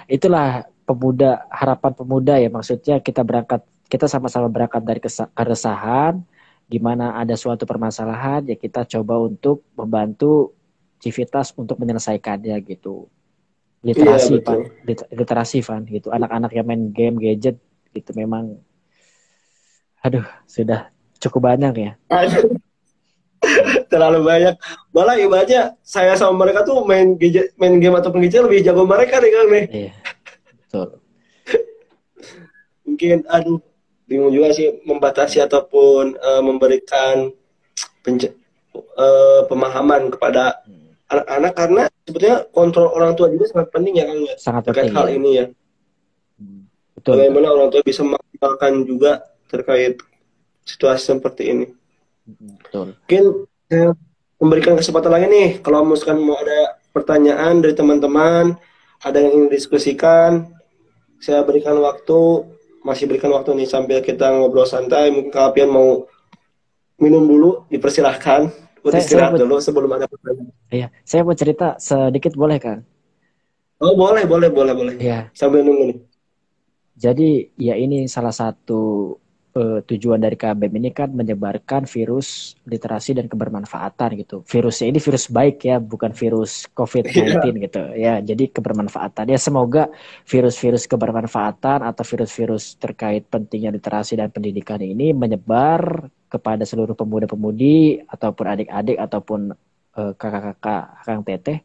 [0.06, 5.00] itulah pemuda harapan pemuda ya maksudnya kita berangkat kita sama-sama berangkat dari
[5.32, 6.20] keresahan
[6.68, 10.56] gimana ada suatu permasalahan ya kita coba untuk membantu
[11.04, 13.12] Civitas untuk menyelesaikannya gitu.
[13.84, 14.56] Literasi Iya.
[14.88, 16.08] Lit- literasi Van gitu.
[16.08, 17.60] Anak-anak yang main game gadget
[17.92, 18.56] gitu memang
[20.00, 20.88] aduh sudah
[21.20, 21.92] cukup banyak ya.
[22.08, 22.56] Aduh.
[23.92, 24.56] terlalu banyak.
[24.96, 29.20] Malah ibaratnya saya sama mereka tuh main gadget main game atau gadget lebih jago mereka
[29.20, 29.64] nih Kang nih.
[29.68, 29.92] Iya
[30.74, 30.88] betul.
[32.84, 33.62] Mungkin aduh
[34.10, 37.30] bingung juga sih membatasi ataupun eh, memberikan
[38.02, 38.34] pence-
[38.74, 40.66] eh, pemahaman kepada
[41.06, 44.34] anak-anak karena sebetulnya kontrol orang tua juga sangat penting ya Kang ya.
[44.36, 45.14] Sangat terkait penting hal ya.
[45.14, 45.46] ini ya.
[46.34, 46.66] Hmm.
[46.98, 49.12] betul bagaimana orang tua bisa memaksimalkan juga
[49.46, 49.94] terkait
[50.66, 51.66] situasi seperti ini.
[52.26, 52.86] Hmm, betul.
[52.98, 53.24] Mungkin
[53.70, 53.88] saya
[54.42, 58.58] memberikan kesempatan lagi nih kalau misalkan mau ada pertanyaan dari teman-teman
[59.04, 60.53] ada yang ingin diskusikan
[61.24, 62.18] saya berikan waktu
[62.84, 65.08] masih berikan waktu nih sambil kita ngobrol santai.
[65.08, 66.04] Mungkin Kak Alfian mau
[67.00, 68.52] minum dulu dipersilahkan.
[68.84, 70.52] Buat Saya- istirahat saya- dulu sebelum ada pertanyaan.
[70.68, 72.84] Iya, saya mau cerita sedikit boleh kan?
[73.80, 74.94] oh boleh boleh boleh boleh.
[74.96, 75.28] Iya.
[75.32, 75.98] sambil nunggu nih.
[76.94, 79.12] Jadi ya ini salah satu
[79.54, 84.42] eh, tujuan dari KBM ini kan menyebarkan virus literasi dan kebermanfaatan gitu.
[84.44, 87.82] Virusnya ini virus baik ya, bukan virus COVID-19 gitu.
[87.94, 89.30] Ya, jadi kebermanfaatan.
[89.30, 89.88] Ya semoga
[90.26, 98.46] virus-virus kebermanfaatan atau virus-virus terkait pentingnya literasi dan pendidikan ini menyebar kepada seluruh pemuda-pemudi ataupun
[98.50, 99.40] adik-adik ataupun
[99.94, 101.58] eh, kakak-kakak, kakang teteh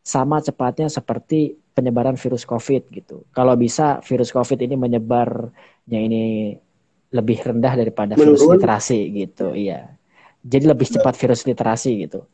[0.00, 3.28] sama cepatnya seperti penyebaran virus COVID gitu.
[3.36, 6.56] Kalau bisa virus COVID ini menyebarnya ini
[7.10, 8.54] lebih rendah daripada virus Menurun.
[8.58, 9.90] literasi gitu, iya.
[10.40, 12.24] Jadi lebih cepat virus literasi gitu.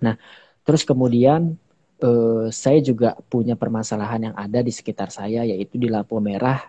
[0.00, 0.16] Nah,
[0.64, 1.54] terus kemudian
[2.00, 6.64] eh, saya juga punya permasalahan yang ada di sekitar saya yaitu di lampu merah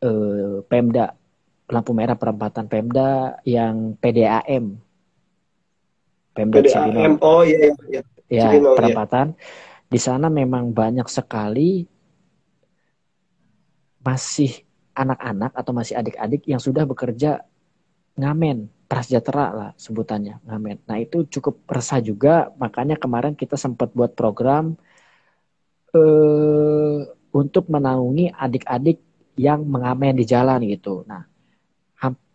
[0.00, 1.12] eh, Pemda,
[1.68, 4.78] lampu merah perempatan Pemda yang PDAM.
[6.32, 8.02] Pemda PDAM oh iya iya, iya.
[8.30, 8.78] ya Cibinong, iya.
[8.78, 9.26] perempatan
[9.90, 11.88] di sana memang banyak sekali
[13.98, 14.67] masih
[14.98, 17.46] anak-anak atau masih adik-adik yang sudah bekerja
[18.18, 20.82] ngamen prasejahtera lah sebutannya ngamen.
[20.90, 22.50] Nah itu cukup resah juga.
[22.58, 24.74] Makanya kemarin kita sempat buat program
[25.94, 26.98] eh
[27.28, 28.98] untuk menaungi adik-adik
[29.38, 31.06] yang mengamen di jalan gitu.
[31.06, 31.22] Nah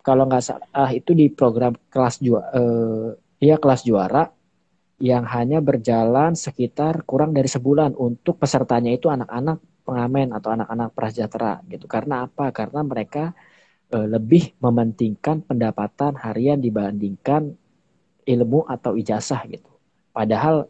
[0.04, 3.08] kalau nggak salah itu di program kelas juara eh,
[3.40, 4.28] ya kelas juara
[5.00, 11.64] yang hanya berjalan sekitar kurang dari sebulan untuk pesertanya itu anak-anak pengamen atau anak-anak prasejahtera
[11.72, 11.86] gitu.
[11.88, 12.50] Karena apa?
[12.56, 13.36] Karena mereka
[13.94, 17.54] eh, lebih mementingkan pendapatan harian dibandingkan
[18.24, 19.70] ilmu atau ijazah gitu.
[20.16, 20.70] Padahal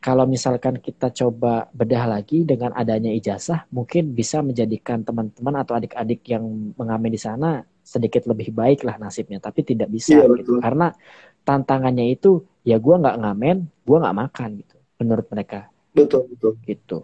[0.00, 6.22] kalau misalkan kita coba bedah lagi dengan adanya ijazah, mungkin bisa menjadikan teman-teman atau adik-adik
[6.30, 6.44] yang
[6.78, 9.42] mengamen di sana sedikit lebih baik lah nasibnya.
[9.42, 10.32] Tapi tidak bisa Iya, gitu.
[10.36, 10.58] betul.
[10.62, 10.94] Karena
[11.42, 14.76] tantangannya itu ya gue nggak ngamen, gue nggak makan gitu.
[15.02, 16.98] Menurut mereka betul betul gitu.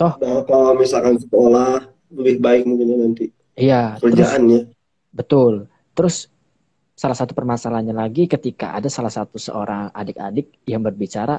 [0.00, 3.26] Nah, kalau misalkan sekolah lebih baik mungkin ya nanti.
[3.54, 3.82] Iya.
[4.02, 4.74] Kerjaannya.
[5.14, 5.70] betul.
[5.94, 6.26] Terus
[6.98, 11.38] salah satu permasalahannya lagi ketika ada salah satu seorang adik-adik yang berbicara,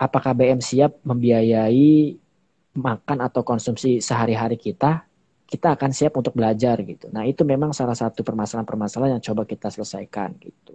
[0.00, 2.16] apakah BM siap membiayai
[2.76, 5.04] makan atau konsumsi sehari-hari kita?
[5.46, 7.06] Kita akan siap untuk belajar gitu.
[7.12, 10.74] Nah itu memang salah satu permasalahan-permasalahan yang coba kita selesaikan gitu.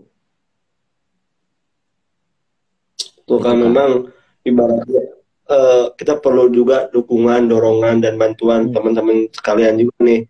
[3.27, 4.07] Tuh kan memang
[4.47, 5.20] ibaratnya
[5.51, 8.73] uh, kita perlu juga dukungan, dorongan dan bantuan hmm.
[8.73, 10.21] teman-teman sekalian juga nih.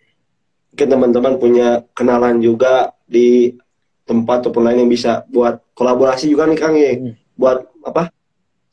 [0.74, 3.54] Mungkin teman-teman punya kenalan juga di
[4.08, 6.98] tempat ataupun lain yang bisa buat kolaborasi juga nih Kang ya.
[6.98, 7.14] Hmm.
[7.38, 8.10] Buat apa?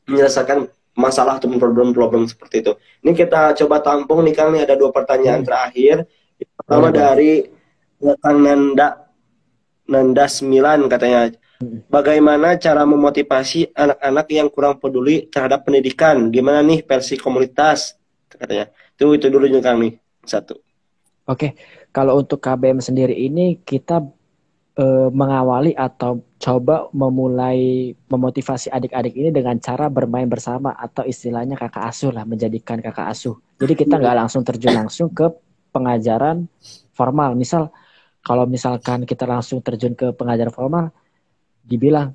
[0.09, 0.65] menyelesaikan
[0.97, 2.73] masalah atau problem-problem seperti itu.
[3.05, 5.47] Ini kita coba tampung nih Kang nih ada dua pertanyaan hmm.
[5.47, 5.95] terakhir.
[6.39, 6.95] pertama hmm.
[6.95, 7.31] dari
[7.99, 9.09] Kang Nanda
[9.89, 11.33] Nanda 9 katanya
[11.91, 16.31] Bagaimana cara memotivasi anak-anak yang kurang peduli terhadap pendidikan?
[16.31, 17.99] Gimana nih versi komunitas?
[18.31, 18.71] Katanya.
[18.95, 20.55] Itu itu dulu juga kami satu.
[21.27, 21.59] Oke,
[21.91, 23.99] kalau untuk KBM sendiri ini kita
[24.71, 31.91] e, mengawali atau coba memulai memotivasi adik-adik ini dengan cara bermain bersama atau istilahnya kakak
[31.91, 33.35] asuh lah, menjadikan kakak asuh.
[33.59, 35.27] Jadi kita nggak langsung terjun langsung ke
[35.75, 36.47] pengajaran
[36.95, 37.35] formal.
[37.35, 37.67] Misal
[38.23, 40.95] kalau misalkan kita langsung terjun ke pengajaran formal,
[41.69, 42.09] dibilang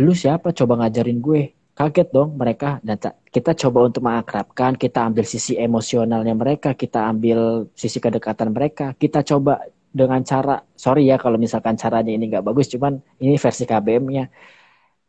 [0.00, 0.56] lu siapa?
[0.56, 1.42] Coba ngajarin gue.
[1.76, 2.80] Kaget dong mereka.
[2.80, 2.96] Dan
[3.28, 8.96] kita coba untuk mengakrabkan kita ambil sisi emosionalnya mereka kita ambil sisi kedekatan mereka.
[8.96, 9.60] Kita coba
[9.90, 14.30] dengan cara sorry ya kalau misalkan caranya ini nggak bagus cuman ini versi KBM-nya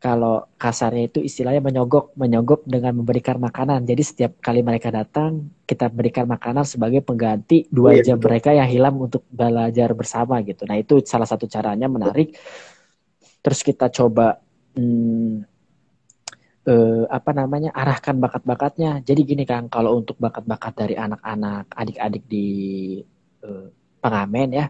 [0.02, 3.86] kalau kasarnya itu istilahnya menyogok menyogok dengan memberikan makanan.
[3.86, 8.34] Jadi setiap kali mereka datang kita berikan makanan sebagai pengganti dua oh, iya, jam betul.
[8.34, 10.66] mereka yang hilang untuk belajar bersama gitu.
[10.66, 12.34] Nah itu salah satu caranya menarik
[13.42, 14.38] terus kita coba
[14.78, 15.46] hmm,
[16.66, 19.02] eh, apa namanya arahkan bakat-bakatnya.
[19.02, 22.48] Jadi gini Kang, kalau untuk bakat-bakat dari anak-anak, adik-adik di
[23.42, 23.68] eh,
[24.02, 24.66] pengamen ya,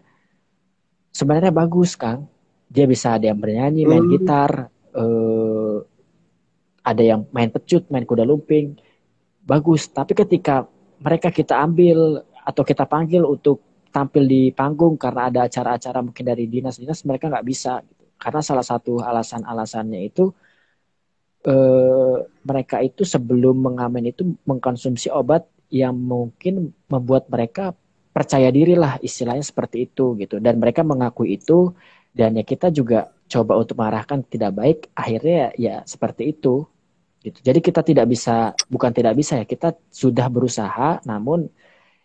[1.11, 2.27] sebenarnya bagus Kang.
[2.72, 4.11] Dia bisa ada yang bernyanyi, main hmm.
[4.15, 5.77] gitar, eh,
[6.81, 8.80] ada yang main pecut, main kuda lumping,
[9.43, 9.91] bagus.
[9.91, 10.65] Tapi ketika
[11.03, 13.60] mereka kita ambil atau kita panggil untuk
[13.91, 17.84] tampil di panggung karena ada acara-acara mungkin dari dinas-dinas mereka nggak bisa
[18.22, 20.30] karena salah satu alasan-alasannya itu
[21.49, 22.15] eh,
[22.45, 27.73] mereka itu sebelum mengamen itu mengkonsumsi obat yang mungkin membuat mereka
[28.11, 30.38] percaya diri lah istilahnya seperti itu gitu.
[30.38, 31.73] Dan mereka mengakui itu
[32.11, 36.68] dan ya kita juga coba untuk mengarahkan tidak baik akhirnya ya, ya seperti itu
[37.23, 37.39] gitu.
[37.41, 41.48] Jadi kita tidak bisa bukan tidak bisa ya kita sudah berusaha namun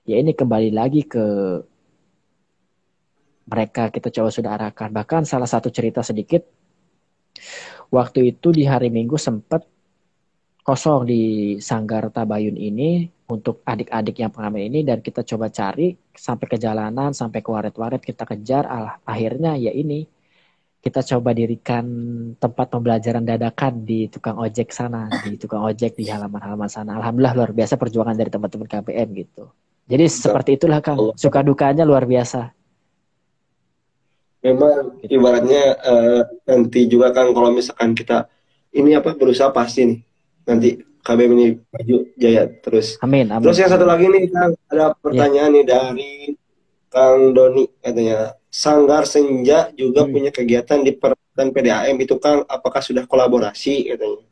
[0.06, 1.24] ya ini kembali lagi ke
[3.46, 4.90] mereka kita coba sudah arahkan.
[4.90, 6.42] Bahkan salah satu cerita sedikit,
[7.94, 9.62] waktu itu di hari Minggu sempat
[10.66, 11.22] kosong di
[11.62, 17.14] Sanggar Tabayun ini untuk adik-adik yang pengamen ini dan kita coba cari sampai ke jalanan,
[17.14, 18.66] sampai ke waret-waret kita kejar.
[18.66, 20.02] Alah, akhirnya ya ini
[20.82, 21.86] kita coba dirikan
[22.38, 26.98] tempat pembelajaran dadakan di tukang ojek sana, di tukang ojek di halaman-halaman sana.
[26.98, 29.50] Alhamdulillah luar biasa perjuangan dari teman-teman KPM gitu.
[29.86, 32.55] Jadi seperti itulah Kang, suka dukanya luar biasa
[34.46, 38.30] memang ibaratnya uh, nanti juga kan kalau misalkan kita
[38.76, 40.00] ini apa berusaha pasti nih
[40.46, 40.68] nanti
[41.06, 42.98] KBM ini maju jaya terus.
[42.98, 43.46] Amin, amin.
[43.46, 45.54] Terus yang satu lagi nih Kang ada pertanyaan yeah.
[45.54, 46.12] nih dari
[46.90, 50.10] Kang Doni katanya Sanggar Senja juga hmm.
[50.10, 50.98] punya kegiatan di
[51.36, 54.26] dan PDAM itu Kang apakah sudah kolaborasi katanya.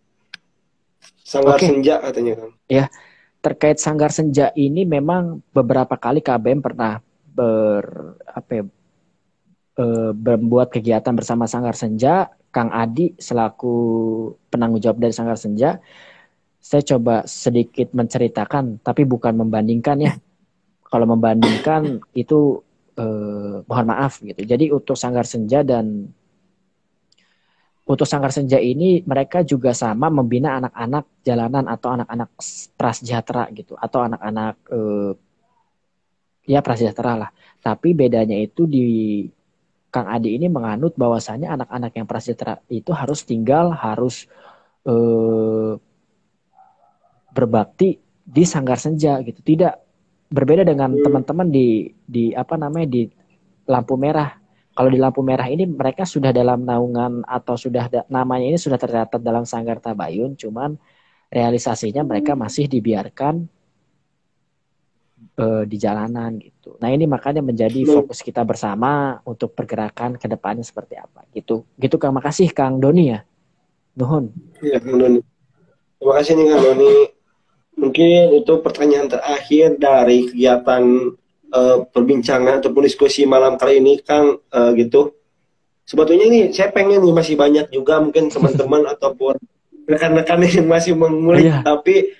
[1.22, 1.70] Sanggar okay.
[1.70, 2.52] Senja katanya Kang.
[2.66, 2.86] Ya.
[3.44, 6.98] Terkait Sanggar Senja ini memang beberapa kali KBM pernah
[7.34, 8.64] ber apa ya,
[9.78, 13.74] uh, kegiatan bersama Sanggar Senja, Kang Adi selaku
[14.46, 15.82] penanggung jawab dari Sanggar Senja,
[16.64, 20.16] saya coba sedikit menceritakan, tapi bukan membandingkan ya.
[20.88, 22.64] Kalau membandingkan itu
[22.96, 24.40] eh, mohon maaf gitu.
[24.48, 26.08] Jadi untuk Sanggar Senja dan
[27.84, 32.30] untuk Sanggar Senja ini mereka juga sama membina anak-anak jalanan atau anak-anak
[32.80, 35.12] prasejahtera gitu atau anak-anak eh,
[36.48, 37.30] ya prasejahtera lah.
[37.60, 38.86] Tapi bedanya itu di
[39.94, 44.26] Kang Adi ini menganut bahwasanya anak-anak yang prasejahtera itu harus tinggal, harus
[44.82, 45.78] eh,
[47.30, 49.38] berbakti di sanggar senja gitu.
[49.38, 49.74] Tidak
[50.34, 53.06] berbeda dengan teman-teman di di apa namanya di
[53.70, 54.34] lampu merah.
[54.74, 58.74] Kalau di lampu merah ini mereka sudah dalam naungan atau sudah da, namanya ini sudah
[58.74, 60.74] tercatat dalam sanggar tabayun, cuman
[61.30, 63.46] realisasinya mereka masih dibiarkan
[65.38, 66.78] uh, di jalanan gitu.
[66.78, 71.66] Nah ini makanya menjadi fokus kita bersama untuk pergerakan ke depannya seperti apa gitu.
[71.78, 73.20] Gitu Kang, makasih Kang Doni ya.
[73.98, 74.30] Nuhun.
[74.62, 75.20] Iya Kang Doni.
[75.98, 76.92] Terima kasih nih Kang Doni.
[77.74, 80.82] mungkin itu pertanyaan terakhir dari kegiatan
[81.50, 85.10] uh, perbincangan ataupun diskusi malam kali ini, Kang, uh, gitu.
[85.82, 89.42] Sebetulnya ini saya pengen nih masih banyak juga mungkin teman-teman ataupun
[89.90, 91.66] rekan-rekan yang masih mengulik, yeah.
[91.66, 92.14] tapi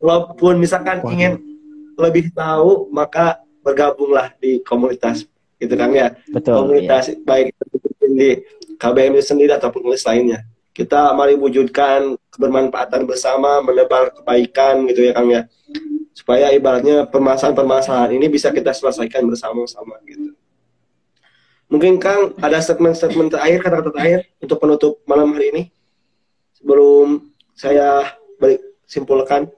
[0.00, 1.12] walaupun misalkan Wah.
[1.12, 1.55] ingin
[1.96, 5.26] lebih tahu, maka bergabunglah di komunitas,
[5.58, 6.14] gitu kan ya.
[6.30, 6.68] Betul.
[6.68, 7.20] Komunitas yeah.
[7.24, 7.46] baik
[8.06, 8.40] di
[8.76, 10.46] KBM sendiri ataupun komunitas lainnya
[10.76, 15.48] kita mari wujudkan kebermanfaatan bersama, menebar kebaikan gitu ya Kang ya.
[16.12, 20.36] Supaya ibaratnya permasalahan-permasalahan ini bisa kita selesaikan bersama-sama gitu.
[21.72, 25.62] Mungkin Kang ada statement-statement terakhir, kata-kata terakhir untuk penutup malam hari ini
[26.60, 27.24] sebelum
[27.56, 29.48] saya balik simpulkan.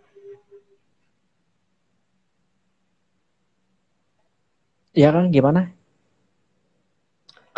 [4.98, 5.78] Ya Kang, gimana?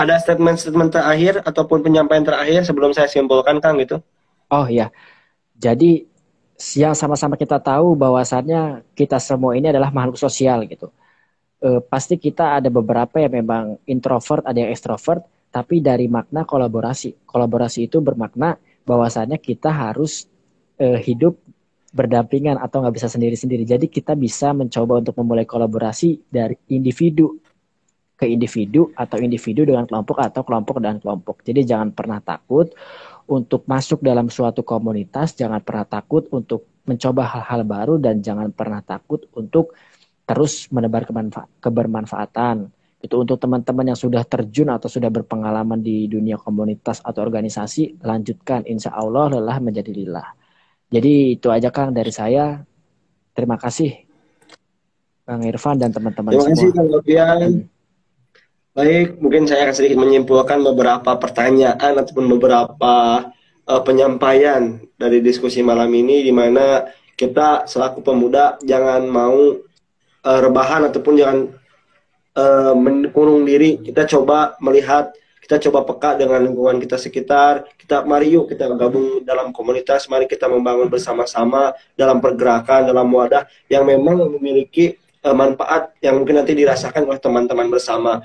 [0.00, 4.00] ada statement-statement terakhir ataupun penyampaian terakhir sebelum saya simpulkan Kang gitu?
[4.48, 4.88] Oh ya,
[5.60, 6.08] jadi
[6.76, 10.88] yang sama-sama kita tahu bahwasannya kita semua ini adalah makhluk sosial gitu.
[11.60, 15.20] E, pasti kita ada beberapa yang memang introvert, ada yang extrovert,
[15.52, 17.28] tapi dari makna kolaborasi.
[17.28, 18.56] Kolaborasi itu bermakna
[18.88, 20.24] bahwasannya kita harus
[20.80, 21.36] e, hidup
[21.90, 23.66] berdampingan atau nggak bisa sendiri-sendiri.
[23.66, 27.34] Jadi kita bisa mencoba untuk memulai kolaborasi dari individu
[28.20, 31.40] ke individu atau individu dengan kelompok atau kelompok dan kelompok.
[31.40, 32.68] Jadi jangan pernah takut
[33.26, 38.84] untuk masuk dalam suatu komunitas, jangan pernah takut untuk mencoba hal-hal baru dan jangan pernah
[38.84, 39.72] takut untuk
[40.28, 41.08] terus menebar
[41.58, 42.68] kebermanfaatan.
[43.00, 48.68] Itu untuk teman-teman yang sudah terjun atau sudah berpengalaman di dunia komunitas atau organisasi, lanjutkan.
[48.68, 50.39] Insya Allah lelah menjadi lillah.
[50.90, 52.60] Jadi itu aja Kang dari saya.
[53.32, 53.94] Terima kasih
[55.22, 56.42] Kang Irfan dan teman-teman semua.
[56.42, 57.38] Terima kasih Kang Lopian.
[57.40, 57.78] Hmm.
[58.70, 62.94] Baik, mungkin saya akan sedikit menyimpulkan beberapa pertanyaan ataupun beberapa
[63.66, 66.86] uh, penyampaian dari diskusi malam ini di mana
[67.18, 69.58] kita selaku pemuda jangan mau
[70.22, 71.38] uh, rebahan ataupun jangan
[72.38, 73.82] uh, mengurung diri.
[73.82, 77.64] Kita coba melihat, kita coba peka dengan lingkungan kita sekitar.
[77.74, 83.48] Kita mari yuk kita gabung dalam komunitas, mari kita membangun bersama-sama dalam pergerakan, dalam wadah
[83.72, 84.94] yang memang memiliki
[85.24, 88.20] uh, manfaat yang mungkin nanti dirasakan oleh teman-teman bersama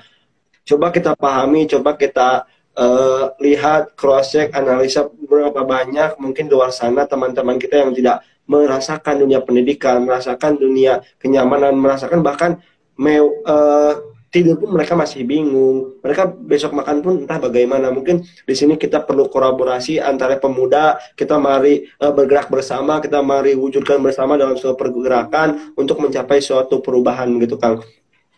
[0.66, 7.08] coba kita pahami, coba kita uh, lihat cross check analisa berapa banyak mungkin luar sana
[7.08, 12.52] teman-teman kita yang tidak merasakan dunia pendidikan, merasakan dunia kenyamanan, merasakan bahkan
[12.94, 13.94] me, uh,
[14.36, 15.96] tidur pun mereka masih bingung.
[16.04, 17.88] Mereka besok makan pun entah bagaimana.
[17.96, 21.00] Mungkin di sini kita perlu kolaborasi antara pemuda.
[21.16, 26.84] Kita mari uh, bergerak bersama, kita mari wujudkan bersama dalam suatu pergerakan untuk mencapai suatu
[26.84, 27.80] perubahan gitu Kang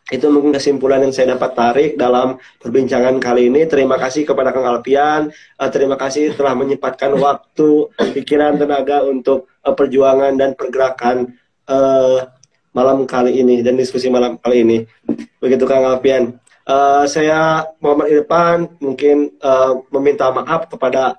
[0.07, 3.67] itu mungkin kesimpulan yang saya dapat tarik dalam perbincangan kali ini.
[3.67, 5.27] Terima kasih kepada Kang Alpian.
[5.59, 11.35] Uh, terima kasih telah menyempatkan waktu, pikiran, tenaga untuk uh, perjuangan dan pergerakan
[12.77, 14.77] malam kali ini dan diskusi malam kali ini.
[15.41, 16.37] Begitu Kang Alpian.
[16.67, 21.17] Uh, saya Muhammad Irfan mungkin uh, meminta maaf kepada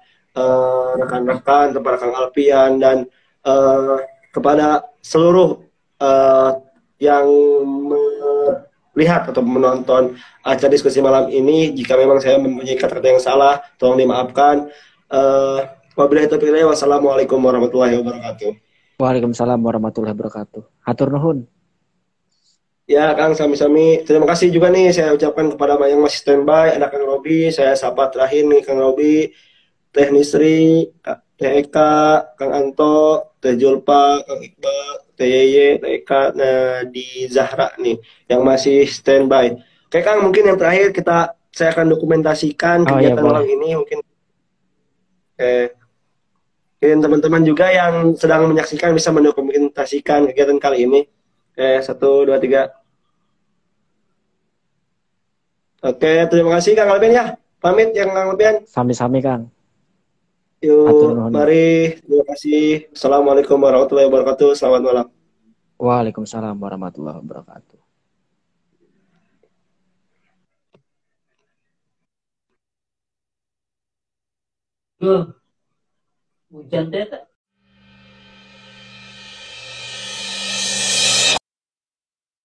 [1.03, 2.97] rekan-rekan, uh, kepada Kang Alpian dan
[3.43, 3.99] uh,
[4.31, 5.59] kepada seluruh
[5.99, 6.63] uh,
[7.03, 7.27] yang
[8.95, 11.75] lihat atau menonton acara diskusi malam ini.
[11.75, 14.71] Jika memang saya mempunyai kata-kata yang salah, tolong dimaafkan.
[15.09, 15.65] Uh,
[15.99, 18.68] wabillahi taufiq wassalamualaikum warahmatullahi wabarakatuh.
[18.99, 20.83] Waalaikumsalam warahmatullahi wabarakatuh.
[20.83, 21.47] Hatur nuhun.
[22.91, 24.03] Ya, Kang sami-sami.
[24.03, 28.11] Terima kasih juga nih saya ucapkan kepada yang masih standby, ada Kang Robi, saya sapa
[28.11, 29.31] terakhir nih Kang Robi,
[29.95, 30.91] Teh Nisri,
[31.39, 38.43] Teh Eka, Kang Anto, Teh Julpa, Kang Iqbal, TYY, TK nah, di Zahra nih yang
[38.43, 39.63] masih standby.
[39.87, 43.69] Oke Kang, mungkin yang terakhir kita saya akan dokumentasikan oh, iya, kegiatan iya, malam ini
[43.79, 43.99] mungkin.
[45.39, 45.78] Oke.
[46.79, 51.01] Mungkin teman-teman juga yang sedang menyaksikan bisa mendokumentasikan kegiatan kali ini.
[51.51, 52.71] Oke, satu, dua, tiga.
[55.83, 57.27] Oke, terima kasih Kang Albian ya.
[57.59, 58.63] Pamit yang Kang Albian.
[58.63, 59.51] Sami-sami Kang.
[60.63, 61.99] Yuk, mari.
[61.99, 62.87] Terima kasih.
[62.95, 64.55] Assalamualaikum warahmatullahi wabarakatuh.
[64.55, 65.07] Selamat malam.
[65.83, 67.79] Waalaikumsalam warahmatullahi wabarakatuh.
[74.99, 75.38] Tuh,
[76.51, 77.19] we generated